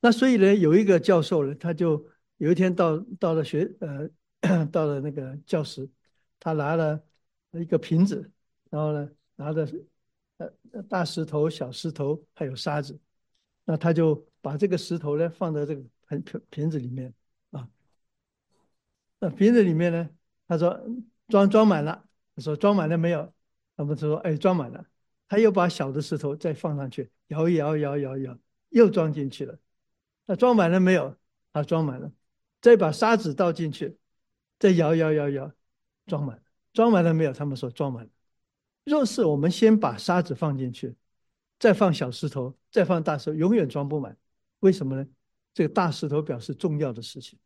[0.00, 2.06] 那所以呢，有一个教授呢，他就
[2.36, 5.88] 有一天到到了学呃 到了那个教室，
[6.38, 7.02] 他拿了
[7.52, 8.30] 一个瓶子，
[8.70, 9.68] 然后呢拿着
[10.38, 12.98] 呃大石头、小石头还有沙子，
[13.64, 17.12] 那他就把这个石头呢放在这个盆瓶瓶子里面
[17.50, 17.68] 啊。
[19.18, 20.10] 那瓶子里面呢？
[20.48, 20.80] 他说
[21.30, 22.04] 装装满了。
[22.36, 23.32] 他说装满了没有？
[23.76, 24.84] 他们说哎装满了。
[25.28, 28.36] 他又把小的石头再放上去，摇一摇摇摇摇，
[28.70, 29.56] 又装进去了。
[30.26, 31.16] 那装满了没有？
[31.52, 32.12] 他装满了。
[32.60, 33.96] 再把沙子倒进去，
[34.58, 35.52] 再摇摇摇摇，
[36.06, 36.42] 装满了。
[36.72, 37.32] 装满了没有？
[37.32, 38.10] 他们说装满了。
[38.84, 40.94] 若是我们先把沙子放进去，
[41.58, 44.16] 再放小石头，再放大石头，永远装不满。
[44.60, 45.06] 为什么呢？
[45.54, 47.38] 这个大石头表示重要的事情。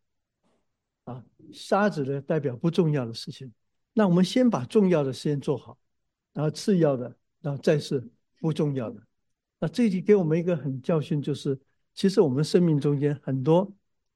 [1.05, 3.53] 啊，沙子呢代表不重要的事情，
[3.95, 5.79] 那我们先把重要的事情做好，
[6.35, 8.07] 然后次要的，然后再是
[8.41, 9.03] 不重要的。
[9.59, 11.59] 那这题给我们一个很教训，就是
[11.95, 13.73] 其实我们生命中间很多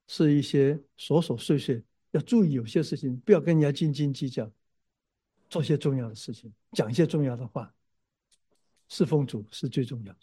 [0.07, 4.51] 是一些琐琐碎碎，要注意有些事情不要跟人家斤斤计较，
[5.49, 7.73] 做些重要的事情，讲一些重要的话，
[8.89, 10.19] 侍奉主是最重要的，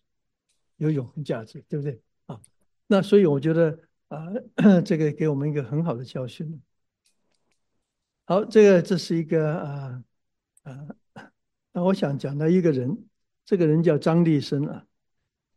[0.77, 1.99] 有永恒价值，对不对？
[2.27, 2.39] 啊，
[2.85, 3.79] 那所以我觉得。
[4.07, 4.27] 啊，
[4.85, 6.61] 这个给我们一个很好的教训。
[8.27, 10.03] 好，这个这是一个啊
[10.63, 10.87] 啊，
[11.71, 13.05] 那我想讲到一个人，
[13.45, 14.83] 这个人叫张立生啊。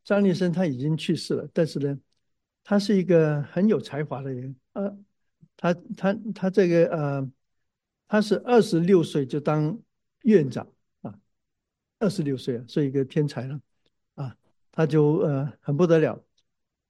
[0.05, 1.99] 张立生他已经去世了，但是呢，
[2.63, 4.95] 他是一个很有才华的人啊。
[5.57, 7.33] 他他他这个呃，
[8.07, 9.79] 他是二十六岁就当
[10.25, 10.69] 院长
[11.01, 11.19] 啊，
[11.99, 13.59] 二十六岁啊，是一个天才了
[14.15, 14.37] 啊。
[14.71, 16.23] 他就呃很不得了。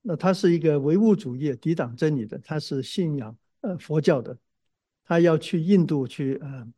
[0.02, 4.36] 那他是一个唯物主义、抵挡真理的，他是信仰呃佛教的。
[5.08, 6.68] 他要去印度去呃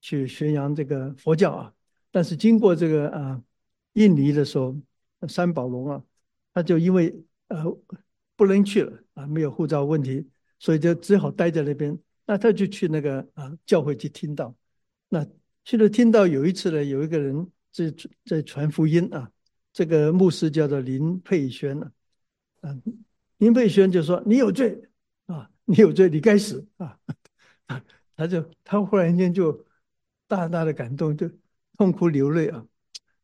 [0.00, 1.72] 去宣扬这个佛教啊，
[2.10, 3.40] 但是经过这个啊
[3.92, 4.76] 印尼的时候，
[5.28, 6.02] 三宝龙啊，
[6.52, 7.14] 他就因为
[7.46, 7.64] 呃
[8.34, 11.96] 不能去了啊，没有护照问题，所以就只好待在那边。
[12.26, 14.52] 那他就去那个啊教会去听到，
[15.08, 15.24] 那
[15.64, 17.94] 去了听到有一次呢，有一个人在
[18.24, 19.30] 在传福音啊，
[19.72, 21.92] 这个牧师叫做林佩轩啊，
[22.62, 22.82] 嗯，
[23.38, 24.76] 林佩轩就说你有罪
[25.26, 26.98] 啊，你有罪，你该死啊。
[27.66, 27.82] 他，
[28.16, 29.64] 他就他忽然间就
[30.26, 31.30] 大大的感动，就
[31.76, 32.66] 痛哭流泪啊。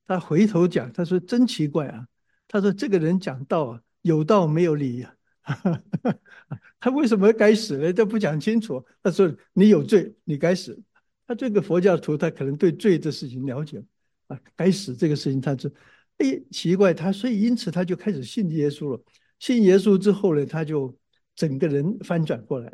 [0.06, 2.06] 他回头讲，他说真奇怪啊。
[2.48, 5.14] 他说这个人讲道啊，有道没有理呀。
[6.78, 7.92] 他为什么该死呢？
[7.92, 8.84] 都不讲清楚。
[9.02, 10.78] 他说你有罪，你该死。
[11.26, 13.82] 他这个佛教徒，他可能对罪的事情了解
[14.26, 15.72] 啊，该死这个事情，他是
[16.18, 16.92] 哎奇怪。
[16.92, 19.02] 他所以因此他就开始信耶稣了。
[19.38, 20.94] 信耶稣之后呢，他就
[21.34, 22.72] 整个人翻转过来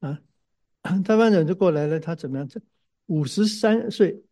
[0.00, 0.18] 啊。
[1.02, 2.46] 台湾人就过来了，他怎么样？
[2.46, 2.60] 这
[3.06, 4.22] 五十三岁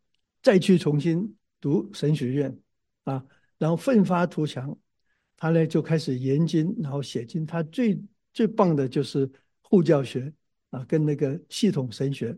[0.43, 2.57] 再去重新读神学院
[3.05, 3.25] 啊，
[3.59, 4.77] 然后奋发图强，
[5.37, 7.45] 他呢就开始研经，然后写经。
[7.45, 8.01] 他最
[8.33, 9.29] 最棒的就是
[9.61, 10.33] 护教学
[10.71, 12.37] 啊，跟那个系统神学。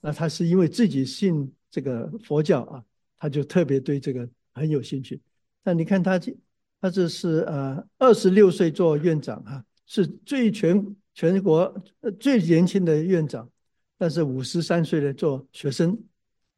[0.00, 2.84] 那他是因为自己信这个佛教啊，
[3.18, 5.20] 他就特别对这个很有兴趣。
[5.64, 6.36] 那你看他这，
[6.80, 10.96] 他这是呃二十六岁做院长啊，是最全。
[11.18, 11.74] 全国
[12.20, 13.50] 最年轻的院长，
[13.96, 16.00] 但是五十三岁的做学生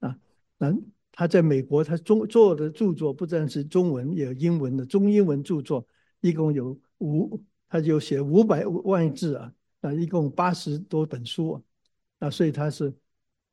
[0.00, 0.14] 啊，
[0.58, 0.70] 那
[1.12, 5.88] 他在美国，他中做的著作不但是中文，也有英文的中英文著作，
[6.20, 11.62] 一共有五，他就写五百万字啊，啊，一共八十多本书啊，
[12.18, 12.92] 那，所以他是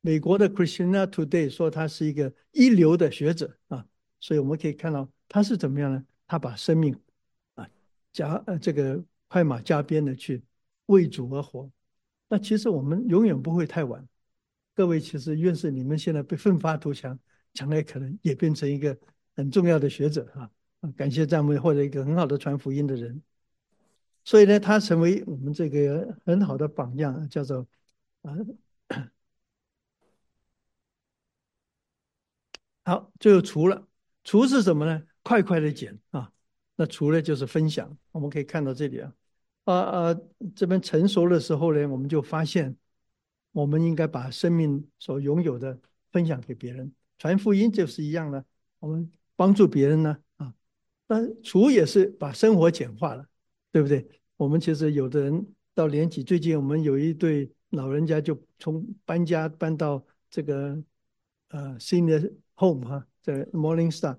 [0.02, 3.82] 美国的 Christiana Today 说他是一个一流的学者啊，
[4.20, 6.04] 所以我们可以看到他是怎么样呢？
[6.26, 6.94] 他把生命
[7.54, 7.66] 啊
[8.12, 10.42] 加呃这个快马加鞭的去。
[10.88, 11.70] 为主而活，
[12.28, 14.06] 那其实我们永远不会太晚。
[14.74, 17.18] 各位，其实愿是你们现在被奋发图强，
[17.52, 18.96] 将来可能也变成一个
[19.34, 20.50] 很重要的学者啊！
[20.96, 23.20] 感谢赞美或者一个很好的传福音的人。
[24.24, 27.66] 所以呢，他成为我们这个很好的榜样，叫做
[28.22, 28.36] 啊。
[32.84, 33.86] 好，最后除了
[34.24, 35.02] 除是什么呢？
[35.22, 36.32] 快快的减啊！
[36.76, 39.12] 那除了就是分享，我们可以看到这里啊。
[39.68, 40.20] 啊啊！
[40.56, 42.74] 这边成熟的时候呢，我们就发现，
[43.52, 45.78] 我们应该把生命所拥有的
[46.10, 48.42] 分享给别人，传福音就是一样的。
[48.78, 50.54] 我们帮助别人呢，啊，
[51.06, 53.26] 那厨也是把生活简化了，
[53.70, 54.08] 对不对？
[54.38, 60.82] 我们其实有的人到年纪，最近我们有一对老人家就从搬家搬到这个
[61.48, 64.16] 呃 senior home 哈，在 Morning Star，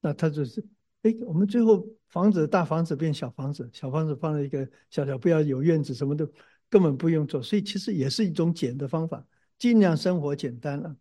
[0.00, 0.64] 那他就是，
[1.02, 1.86] 哎，我们最后。
[2.12, 6.30] 房子大房子变小房子，小房子放了一个小小，不要有院子，什么都
[6.68, 9.26] 根本不用做，所以其实也是一种减的方法，
[9.58, 10.94] 尽量生活简单了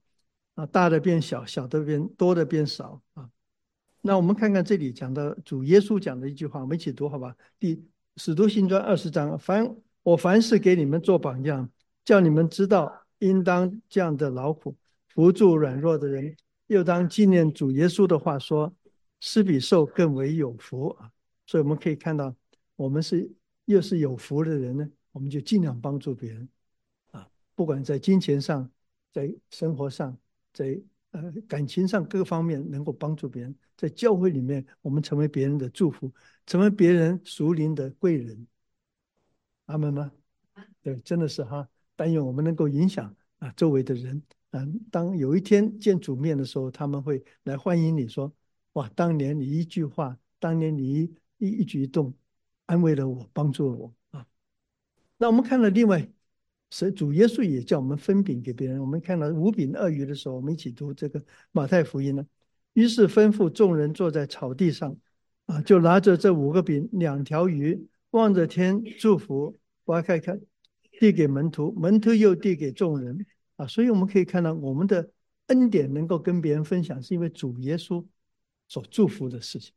[0.56, 3.30] 啊，大的变小，小的变多的变少啊。
[4.00, 7.36] 那我们看看这里讲的主耶稣讲的一句话，我们一起读好吧？
[7.60, 7.76] 第
[8.16, 11.70] 《使徒行传》二十章，凡我凡是给你们做榜样，
[12.06, 14.78] 叫你们知道应当这样的劳苦，
[15.10, 16.38] 扶助软弱的人，
[16.68, 18.74] 又当纪念主耶稣的话说。
[19.22, 21.10] 施比受更为有福啊！
[21.46, 22.36] 所以我们可以看到，
[22.76, 23.32] 我们是
[23.66, 26.50] 越是有福的人呢，我们就尽量帮助别人
[27.12, 28.70] 啊，不管在金钱上、
[29.14, 30.18] 在生活上、
[30.52, 30.82] 在
[31.12, 36.12] 呃感情上各方面能够帮助别人，在教会里面我们成为别人的祝福，
[36.48, 38.48] 成为别人熟龄的贵人。
[39.66, 40.12] 阿门吗？
[40.82, 48.34] 对，真的是哈，但愿我们能够影响啊周围的人啊，当有一天见主面的时候，他们会来欢迎你说。
[48.74, 48.90] 哇！
[48.96, 52.14] 当年你一句话，当年你一一举一动，
[52.66, 54.26] 安慰了我，帮助了我啊。
[55.18, 56.10] 那我们看了另外，
[56.70, 58.80] 是主耶稣也叫我们分饼给别人。
[58.80, 62.26] 我们看到五饼二鱼的时候，我们一起读这个马太福音呢。
[62.74, 64.96] 于是吩咐众人坐在草地上，
[65.48, 70.40] 啊，就拿着这五个饼、两条鱼，望着天祝福，挖开看，
[70.98, 73.26] 递给门徒，门徒又递给众人
[73.58, 73.68] 啊。
[73.68, 75.12] 所以我们可以看到，我们的
[75.48, 78.06] 恩典能够跟别人分享，是因为主耶稣。
[78.72, 79.74] 所祝福的事情，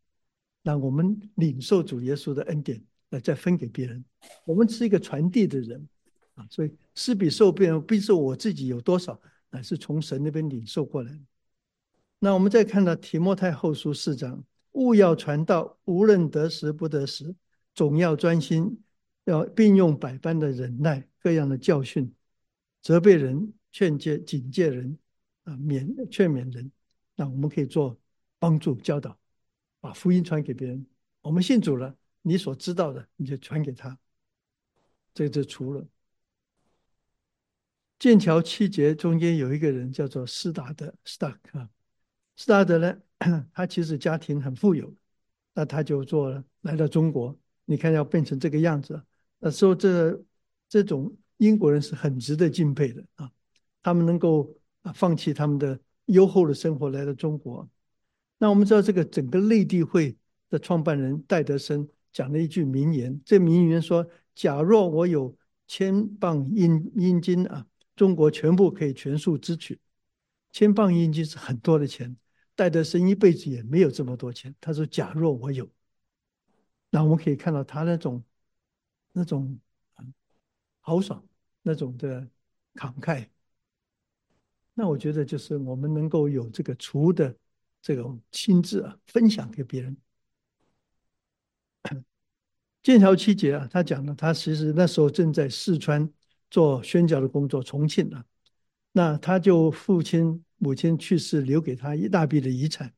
[0.63, 2.81] 让我们领受主耶稣的恩典，
[3.11, 4.05] 来再分给别人。
[4.45, 5.89] 我们是一个传递的人，
[6.35, 6.47] 啊。
[6.49, 11.11] 所以施比受变，必受我自己有多少，乃是从神那边领受过来。
[12.21, 17.35] 那我们再看到提摩太后书四章，勿要传道，无论得时不得时，
[17.75, 18.81] 总要专心，
[19.25, 22.15] 要并用百般的忍耐，各样的教训，
[22.81, 24.97] 责备人，劝诫、警戒人，
[25.43, 26.71] 啊，勉劝勉人。
[27.17, 27.99] 那我们可以做
[28.45, 29.19] 帮助教导，
[29.81, 30.85] 把福音传给别人。
[31.23, 33.99] 我们信主了，你所知道的你就传给他。
[35.15, 35.83] 这就除了
[37.99, 41.71] 剑桥七杰中间有一个人叫做斯达德 （Stark） 啊。
[42.37, 43.01] 斯达德呢，
[43.51, 44.95] 他其实家庭很富有，
[45.55, 47.35] 那他就做了来到中国。
[47.65, 49.03] 你看要变成这个样子，
[49.39, 50.23] 那说这
[50.69, 53.33] 这种英国人是很值得敬佩的啊。
[53.83, 57.67] 他们能够啊放弃他们的优厚的生活来到中国。
[58.45, 60.15] 那我们知道这个整个内地会
[60.51, 65.35] 的创办人戴德生讲了一句名言，这名言说：“假若我有
[65.67, 69.81] 千磅阴阴金啊，中国全部可以全数支取。
[70.53, 72.15] 千磅阴金是很多的钱。”
[72.55, 74.55] 戴德生一辈子也没有这么多钱。
[74.61, 75.67] 他说：“假若我有，
[76.91, 78.23] 那我们可以看到他那种、
[79.11, 79.59] 那种
[80.81, 81.27] 豪爽、
[81.63, 82.29] 那种的
[82.75, 83.27] 慷慨。
[84.75, 87.35] 那我觉得就是我们能够有这个除的
[87.85, 89.97] 这种亲自啊分享给别人。
[92.83, 96.11] 剑桥七杰啊，他讲了，他其实那时候正在四川
[96.51, 98.25] 做宣教的工作，重庆啊，
[98.91, 102.91] 那他就父亲。”母亲去世，留给他一大笔的遗产。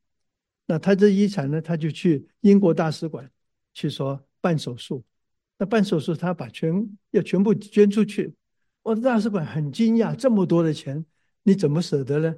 [0.66, 1.60] 那他这遗产呢？
[1.60, 3.28] 他就去英国大使馆
[3.74, 5.02] 去说办手术。
[5.58, 8.32] 那办手术，他把全要全部捐出去。
[8.82, 11.04] 我的大使馆很惊讶，这么多的钱，
[11.42, 12.36] 你怎么舍得呢？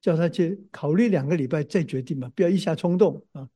[0.00, 3.48] 叫他去考虑两个礼拜再决定嘛，不要一下冲动啊。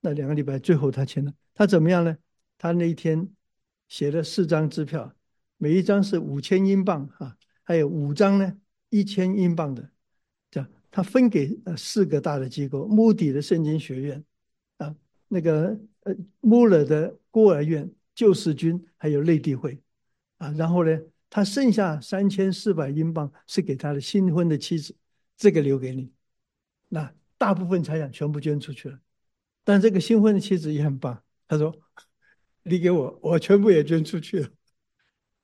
[0.00, 1.32] 那两个礼拜，最后他签了。
[1.54, 2.16] 他怎么样呢？
[2.56, 3.28] 他那一天
[3.88, 5.12] 写了四张支票，
[5.56, 8.56] 每一张是五千英镑啊，还有五张呢
[8.90, 9.90] 一千英镑的。
[10.50, 14.24] 这样他分给呃四个大的机构：穆迪的圣经学院，
[14.76, 14.94] 啊，
[15.26, 19.80] 那个呃穆勒的孤儿院、救世军，还有内地会，
[20.38, 20.96] 啊，然后呢，
[21.28, 24.94] 他剩下三千四百英镑是给他的新婚的妻子，
[25.38, 26.12] 这个留给你。
[26.88, 29.00] 那大部分财产全部捐出去了，
[29.64, 31.74] 但这个新婚的妻子也很棒，他说
[32.62, 34.50] ：“你给我，我全部也捐出去了。”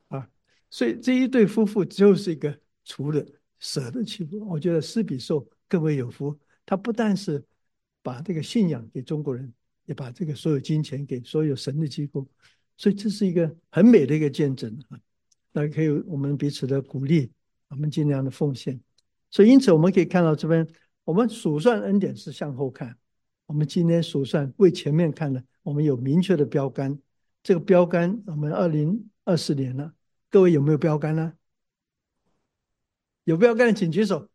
[0.09, 0.29] 啊，
[0.69, 3.25] 所以这一对夫妇就是一个除了。
[3.61, 6.39] 舍得去，我觉得施比受更为有福。
[6.67, 7.43] 他不但是
[8.03, 9.51] 把这个信仰给中国人，
[9.87, 12.29] 也把这个所有金钱给所有神的机构，
[12.77, 15.01] 所以这是一个很美的一个见证啊。
[15.51, 17.33] 那可以我们彼此的鼓励，
[17.69, 18.79] 我们尽量的奉献。
[19.35, 20.65] 所以因此我们可以看到这边，
[21.03, 22.97] 我们数算恩典是向后看，
[23.47, 26.97] 我们今天数算为前面看的，我们有明确的标杆。
[27.43, 29.93] 这个标杆，我们二零二四年了，
[30.31, 31.33] 各位有没有标杆呢？
[33.25, 34.29] 有标杆的请举手。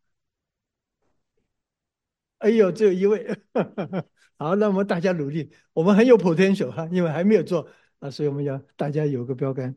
[2.38, 3.26] 哎呦，只有一位。
[4.36, 7.66] 好，那我们大家努力，我们很有 potential 哈，因为还没有做
[8.00, 9.74] 啊，所以我们要大家有个标杆。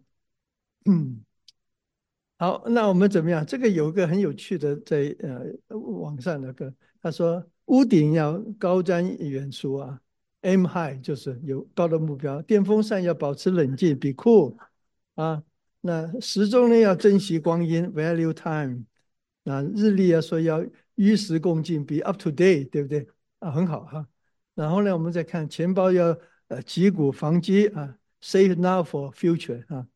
[0.86, 1.24] 嗯，
[2.44, 3.46] 好，那我们怎么样？
[3.46, 9.98] 这个有一个很有趣的，在呃网上那个，他说屋顶要高瞻远瞩啊
[10.42, 14.58] ，aim high 就是有高的目标，电风扇要保持冷静，be cool
[15.16, 15.42] 啊，
[15.80, 18.84] 那时钟呢要珍惜光阴，value time。
[19.44, 23.08] 那日历啊说要与时共进，be up to date，对不对？
[23.40, 24.06] 啊，很好哈。
[24.54, 26.18] 然后呢，我们再看钱包要
[26.50, 29.88] 呃击鼓防饥啊，save now for future 啊。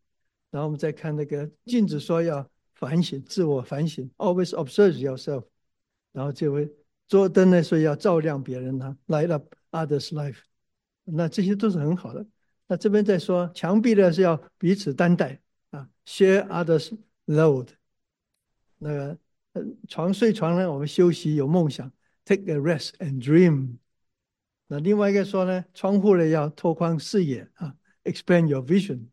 [0.51, 5.43] 然后我们再看那个镜子说要反省，自我反省，always observe yourself。
[6.11, 6.71] 然后这位
[7.07, 10.39] 桌灯呢说要照亮别人呢，light up others' life。
[11.03, 12.25] 那这些都是很好的。
[12.67, 15.39] 那这边再说墙壁呢是要彼此担待
[15.71, 17.67] 啊，share others' load。
[18.77, 19.17] 那个。
[19.87, 21.91] 床睡床呢，我们休息有梦想
[22.25, 23.77] ，take a rest and dream。
[24.67, 27.73] 那另外一个说呢，窗户呢要拓宽视野啊
[28.03, 29.07] ，expand your vision。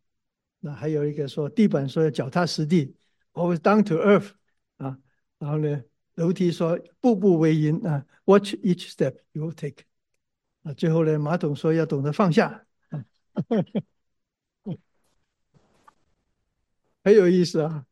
[0.64, 2.96] 那还有一个说，地板说要脚踏实地
[3.34, 4.30] ，always down to earth
[4.78, 4.98] 啊。
[5.38, 5.82] 然后呢，
[6.14, 9.84] 楼梯说步步为营啊，watch each step you take。
[10.62, 12.64] 啊，最后呢，马桶说要懂得放下，
[17.04, 17.84] 很有意思啊。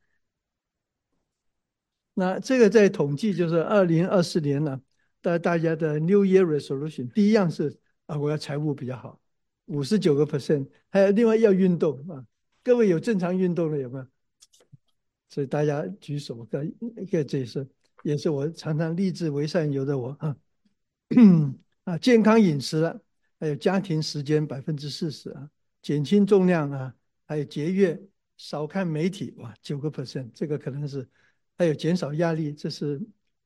[2.14, 4.80] 那这个在统计就是二零二四年呢，
[5.20, 9.20] 大大家的 New Year Resolution 第一样是啊，我要财务比较好，
[9.66, 12.24] 五十九个 percent，还有另外要运动啊，
[12.62, 14.06] 各位有正常运动的有没有？
[15.28, 17.66] 所以大家举手，个一个这是
[18.02, 20.36] 也是我常常立志为善由的我 啊，
[21.84, 23.00] 啊健康饮食了，
[23.40, 25.50] 还有家庭时间百分之四十啊，
[25.80, 26.94] 减轻重量啊，
[27.26, 28.00] 还有节约
[28.36, 31.08] 少看媒体，哇，九个 percent，这个可能是
[31.56, 33.00] 还有减少压力，这是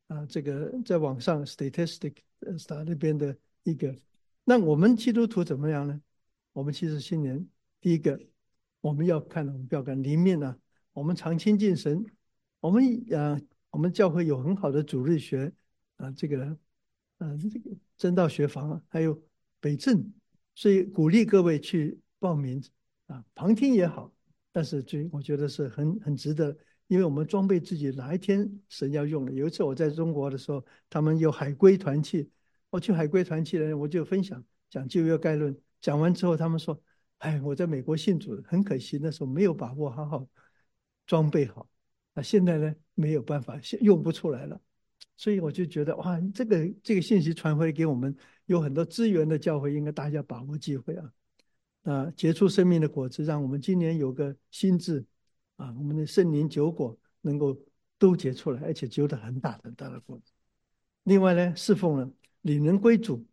[0.07, 3.95] 啊，这个在网上 statistic 呃那边的一个。
[4.43, 6.01] 那我们基督徒怎么样呢？
[6.53, 7.47] 我们其实新年
[7.79, 8.19] 第一个，
[8.81, 10.55] 我们要看我们标杆里面呢，
[10.93, 12.05] 我们常亲近神，
[12.59, 15.51] 我们啊，我们教会有很好的主日学
[15.97, 16.45] 啊，这个
[17.17, 19.21] 啊，这个真道学房啊还有
[19.59, 20.13] 北镇，
[20.55, 22.63] 所以鼓励各位去报名
[23.07, 24.13] 啊，旁听也好，
[24.51, 26.55] 但是最我觉得是很很值得，
[26.87, 29.31] 因为我们装备自己，哪一天神要用的。
[29.31, 32.29] 有一次我在中国的时候，他们有海归团契。
[32.69, 36.79] 我去海归团契呢，我就分享讲旧约概论，讲完之后，他们说
[37.19, 40.27] ：“哎，我在美国信主，很可惜那时候没有把握好好
[41.05, 41.67] 装备好，
[42.13, 44.61] 那现在呢没有办法，用不出来了。”
[45.17, 48.15] 所以我就觉得哇，这个这个信息传回给我们，
[48.45, 51.13] 有很多资源的教会，应该大家把握机会啊！
[51.83, 55.03] 啊，结出生命的果子，让我们今年有个心智
[55.55, 57.57] 啊，我们的圣灵酒果能够
[57.97, 60.31] 都结出来，而且结的很大很大的果子。
[61.03, 62.11] 另外呢，侍奉了。
[62.41, 63.25] 领人归主，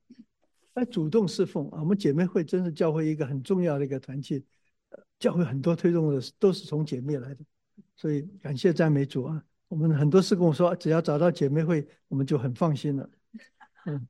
[0.75, 1.81] 来主动侍奉啊！
[1.81, 4.45] 我们姐妹会真是教会一个很重要的一个团契，
[5.19, 7.45] 教会很多推动的都是从姐妹来的，
[7.97, 9.45] 所以感谢赞美主啊！
[9.69, 13.11] 我们很多事跟我说，只要找到姐妹会，我们就很放心了。
[13.87, 14.07] 嗯，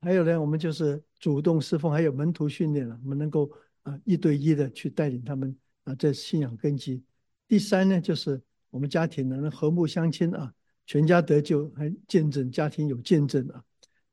[0.00, 3.50] 还有呢，我们就是主动侍奉，还有门徒训练了，我们能够
[3.82, 7.02] 啊一对一的去带领他们啊在信仰根基。
[7.46, 10.52] 第三呢，就是我们家庭能和睦相亲啊，
[10.86, 13.62] 全家得救，还见证家庭有见证啊。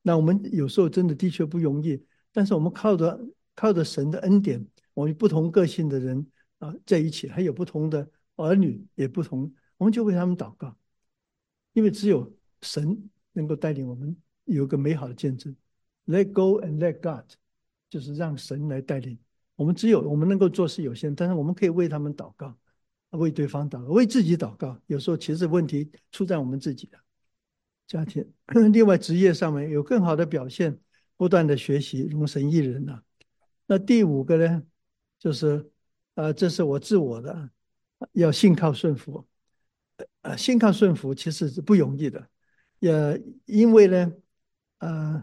[0.02, 3.20] 那我们有时候真的的确不容易，但是我们靠着
[3.54, 6.26] 靠着神的恩典，我们不同个性的人
[6.60, 10.76] 啊在一起，还有不同的儿女也不同，我们就为他们祷告，
[11.74, 15.56] 因为只有神能够带领我们有个美好的见证。
[16.08, 17.32] Let go and let God，
[17.90, 19.20] 就是让神来带领
[19.56, 19.76] 我们。
[19.76, 22.58] 只有我们能够做事有限，但是我们可以为他们祷告，
[23.12, 24.82] 为对方祷告，为自己祷告。
[24.88, 26.98] 有时候其实问题出在我们自己的。
[27.92, 28.26] 家庭，
[28.72, 30.80] 另外职业上面有更好的表现，
[31.18, 33.02] 不断的学习，容神一人呐。
[33.66, 34.64] 那第五个呢，
[35.20, 35.70] 就是，
[36.16, 37.50] 呃，这是我自我的，
[38.14, 39.28] 要信靠顺服，
[40.22, 42.26] 呃，信靠顺服其实是不容易的，
[42.80, 44.14] 也因为呢，
[44.78, 45.22] 呃，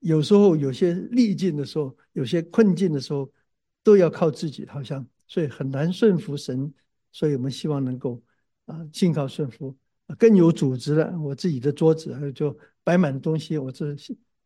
[0.00, 3.32] 有时候有些逆境的时候，有些困境的时候，
[3.82, 6.70] 都要靠自己，好像所以很难顺服神，
[7.12, 8.22] 所以我们希望能够
[8.66, 9.74] 啊，信靠顺服。
[10.18, 13.94] 更有组织的，我自己的桌子还有就摆满的东西，我这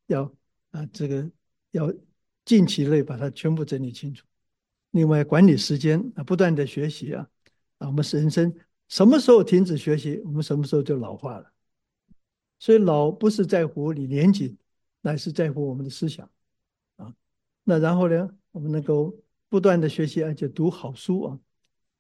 [0.07, 0.23] 要
[0.71, 1.31] 啊这个
[1.71, 1.93] 要
[2.45, 4.27] 近期内把它全部整理清楚。
[4.91, 7.29] 另外管理时间啊，不断的学习啊
[7.79, 8.55] 啊，我们是人生
[8.89, 11.53] 什么时候停止学习，我们什么时候就老化了。
[12.59, 14.57] 所以老不是在乎你年纪，
[15.01, 16.29] 乃是在乎我们的思想
[16.97, 17.15] 啊。
[17.65, 19.17] 那然后呢，我们能够
[19.49, 21.39] 不断的学习，而且读好书啊。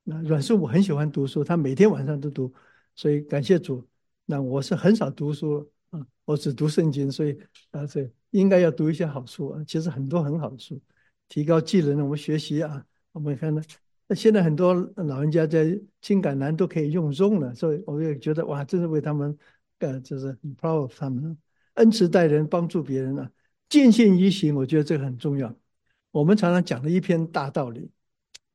[0.02, 2.52] 那阮师傅很喜欢读书，他每天晚上都读。
[2.94, 3.86] 所以感谢主，
[4.24, 7.38] 那我是很少读书啊， 我只读圣经，所以
[7.70, 9.64] 啊，这应该要读一些好书啊。
[9.66, 10.80] 其实很多很好的书，
[11.28, 12.84] 提高技能，我们学习啊。
[13.12, 13.62] 我们看到，
[14.08, 19.36] 那现在很多老人家在情感难都可以用中了，所以我也觉得哇，真是为他们，
[19.78, 21.36] 呃，就是很 proud of 他们，
[21.74, 23.30] 恩慈待人，帮助别人啊，
[23.68, 25.54] 见信于行，我觉得这个很重要。
[26.10, 27.90] 我们常常讲了一篇大道理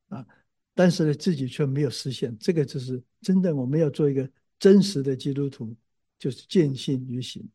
[0.08, 0.26] 啊。
[0.74, 3.54] 但是呢，自己却没有实现，这个就是真的。
[3.54, 5.74] 我们要做一个真实的基督徒，
[6.18, 7.48] 就是见信于行，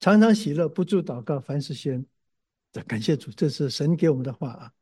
[0.00, 2.04] 常常喜乐，不住祷告，凡事先
[2.86, 4.72] 感谢主，这是神给我们的话啊。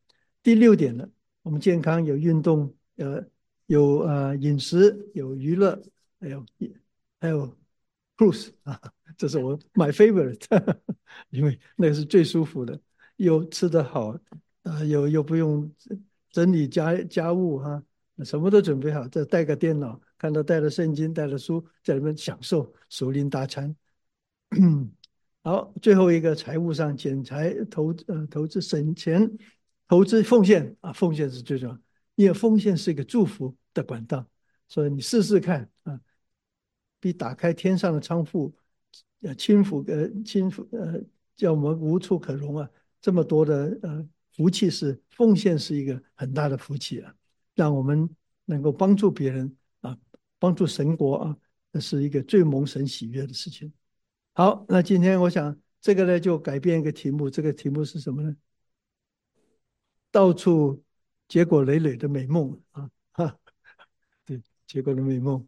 [0.43, 1.09] 第六点呢，
[1.43, 3.25] 我们健康有运动，呃，
[3.67, 5.81] 有呃饮食，有娱乐，
[6.21, 6.47] 还有
[7.21, 7.57] 还有
[8.17, 8.81] cruise 啊，
[9.17, 10.45] 这是我 my favorite，
[11.31, 12.81] 因为那个是最舒服的，
[13.17, 14.19] 又吃得好，
[14.63, 15.73] 呃，又又不用。
[16.33, 17.83] 整理家家务哈，
[18.23, 23.75] 什么都准备好，再带个电脑，看到带了圣经，带了书，在里面享受熟龄大餐。
[25.43, 29.31] 好，最后一个财务上减财投呃投资省钱，
[29.89, 31.79] 投资奉献啊，奉献是最重要，
[32.15, 34.27] 因为奉献是一个祝福的管道，
[34.69, 36.01] 所以你试试看啊，
[37.01, 38.55] 比打开天上的仓库，
[39.23, 41.01] 呃，轻抚呃轻抚呃，
[41.37, 42.69] 叫我们无处可容啊，
[43.01, 44.09] 这么多的呃。
[44.33, 47.15] 福气是奉献，是一个很大的福气啊！
[47.55, 48.07] 让我们
[48.45, 49.57] 能够帮助别人，
[50.39, 51.37] 帮助神国啊，
[51.73, 53.73] 那是一个最蒙神喜悦的事情。
[54.35, 57.31] 好，那今天我想这个呢，就改变一个题目。
[57.31, 58.37] 这个题目是什么呢？
[60.11, 60.83] 到处
[61.29, 62.91] 结果累累的美梦啊！
[63.13, 63.39] 哈，
[64.25, 65.47] 对，结果的美梦。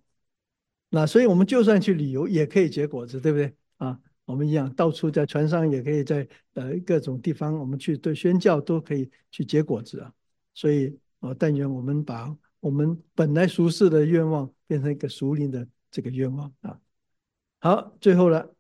[0.91, 3.99] 那所以我们就算去旅游，也可以结果子，对不对啊？
[4.24, 10.12] 我们一样，到处在船上也可以在呃各种地方，我们去对宣教都可以去结果子啊。
[10.55, 16.78] 所以，我但愿我们把我们本来俗世的愿望变成一个熟灵的这个愿望啊。
[17.61, 18.54] 好，最后了，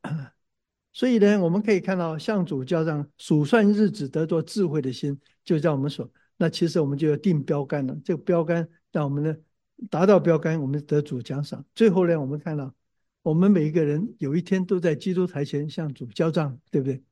[0.92, 6.10] 所以呢，我们可以看到向主交账数算日子得做智慧的心，就在我们所。
[6.36, 9.36] 那其实我们就要定标杆了，这个标杆让我们呢
[9.90, 11.64] 达到标杆，我们得主奖赏。
[11.74, 12.72] 最后呢，我们看到
[13.22, 17.02] 我们每一个人有一天都在基督台前向主交账，对不对？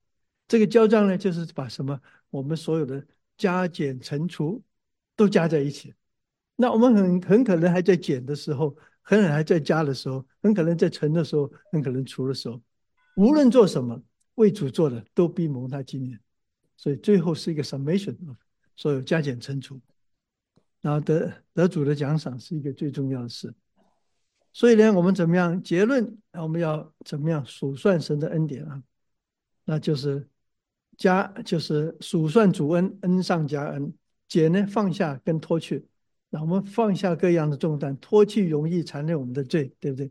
[0.48, 3.04] 这个交账呢，就是把什么我们所有的
[3.36, 4.62] 加减乘除
[5.16, 5.92] 都加在一起。
[6.56, 8.70] 那我们很很可能还在减的时候，
[9.02, 12.60] 很可能还在加的时候，很可能在乘的时候，很可能除的时候，
[13.16, 14.02] 无论做什么
[14.34, 16.18] 为主做的，都必蒙他纪念。
[16.76, 18.16] 所以最后是一个 summation。
[18.78, 19.80] 所有加减乘除，
[20.82, 23.54] 然后得得主的奖赏是一个最重要的事。
[24.52, 26.18] 所以呢，我们怎么样结论？
[26.32, 28.82] 我们要怎么样数算神的恩典啊？
[29.64, 30.28] 那就是
[30.98, 33.90] 加，就是数算主恩，恩上加恩；
[34.28, 35.86] 减呢，放下跟脱去。
[36.40, 40.10] 我们放下各样的重担，脱去容易缠累我们的罪，对不对？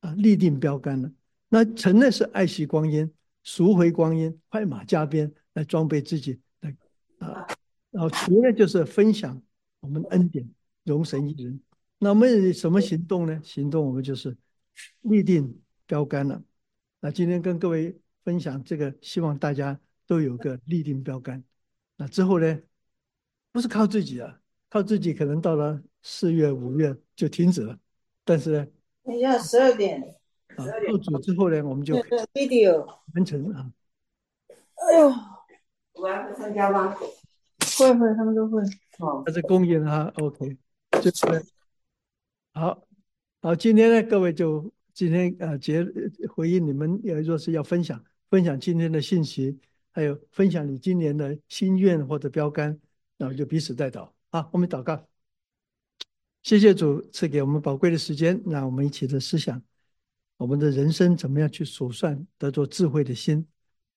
[0.00, 1.10] 啊，立定标杆了。
[1.48, 3.10] 那成呢是爱惜光阴，
[3.42, 6.74] 赎回光阴，快马加鞭来装备自己的
[7.18, 7.46] 啊。
[7.90, 9.40] 然后除了就是分享
[9.80, 10.48] 我们恩典，
[10.84, 11.60] 容神一人。
[11.98, 13.40] 那我们什么行动呢？
[13.42, 14.36] 行动我们就是
[15.02, 16.42] 立定标杆了。
[17.00, 21.42] 那今天跟各位分享这个，希望大家都有个立定标杆。
[21.96, 22.58] 那之后呢，
[23.52, 24.40] 不是靠自己啊，
[24.74, 27.78] 靠自己可能到了四月、五月就停止了。
[28.24, 28.66] 但是呢，
[29.04, 30.02] 等一下十二点
[30.56, 31.94] 啊，入组之后呢，我们就
[32.32, 33.70] video 完成啊。
[34.48, 35.12] 哎呦，
[35.92, 36.92] 我要参加吗？
[37.78, 38.60] 会会，他们都会。
[38.98, 40.58] 哦，这是公益哈，OK。
[41.00, 41.46] 就是
[42.52, 42.84] 好，
[43.40, 45.86] 好，今天呢，各位就今天呃结
[46.34, 49.56] 回应你们，呃，若是要分享分享今天的信息，
[49.92, 52.76] 还有分享你今年的心愿或者标杆，
[53.16, 54.10] 然后就彼此带祷。
[54.34, 55.06] 好，我们祷告。
[56.42, 59.62] 谢谢主赐给我们宝贵的时间，让我们一起的思想，
[60.36, 63.46] 我们的人生怎么样去数算得着智慧的心。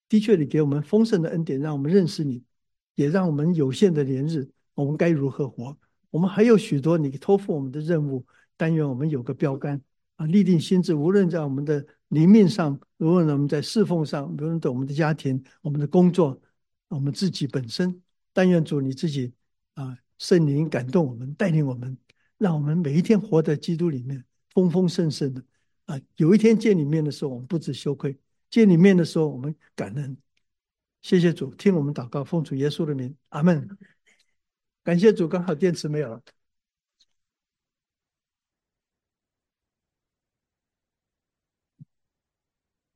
[0.08, 2.44] 的确，你给我们丰盛的恩典，让我们认识你。
[2.94, 5.76] 也让我们有限的年日，我们该如何活？
[6.10, 8.24] 我们还有许多你托付我们的任务，
[8.56, 9.82] 但愿我们有个标杆
[10.14, 10.94] 啊，立定心智。
[10.94, 16.40] 无论在我们的灵命上，无论我们在侍奉上，无论在我们的家庭、我们的工作、
[16.86, 18.00] 我们自己本身，
[18.32, 19.32] 但愿主你自己
[19.74, 21.96] 啊，圣灵感动我们，带领我们，
[22.36, 25.42] 让我们每一天活在基督里面，丰丰盛盛的
[25.86, 25.98] 啊。
[26.16, 28.12] 有一天见你面的时候，我们不知羞愧；
[28.50, 30.16] 见你面的时候，我们感恩。
[31.00, 33.68] 谢谢主，听我们祷告，奉主耶稣的名，阿门。
[34.82, 36.22] 感谢主，刚好电池没有了。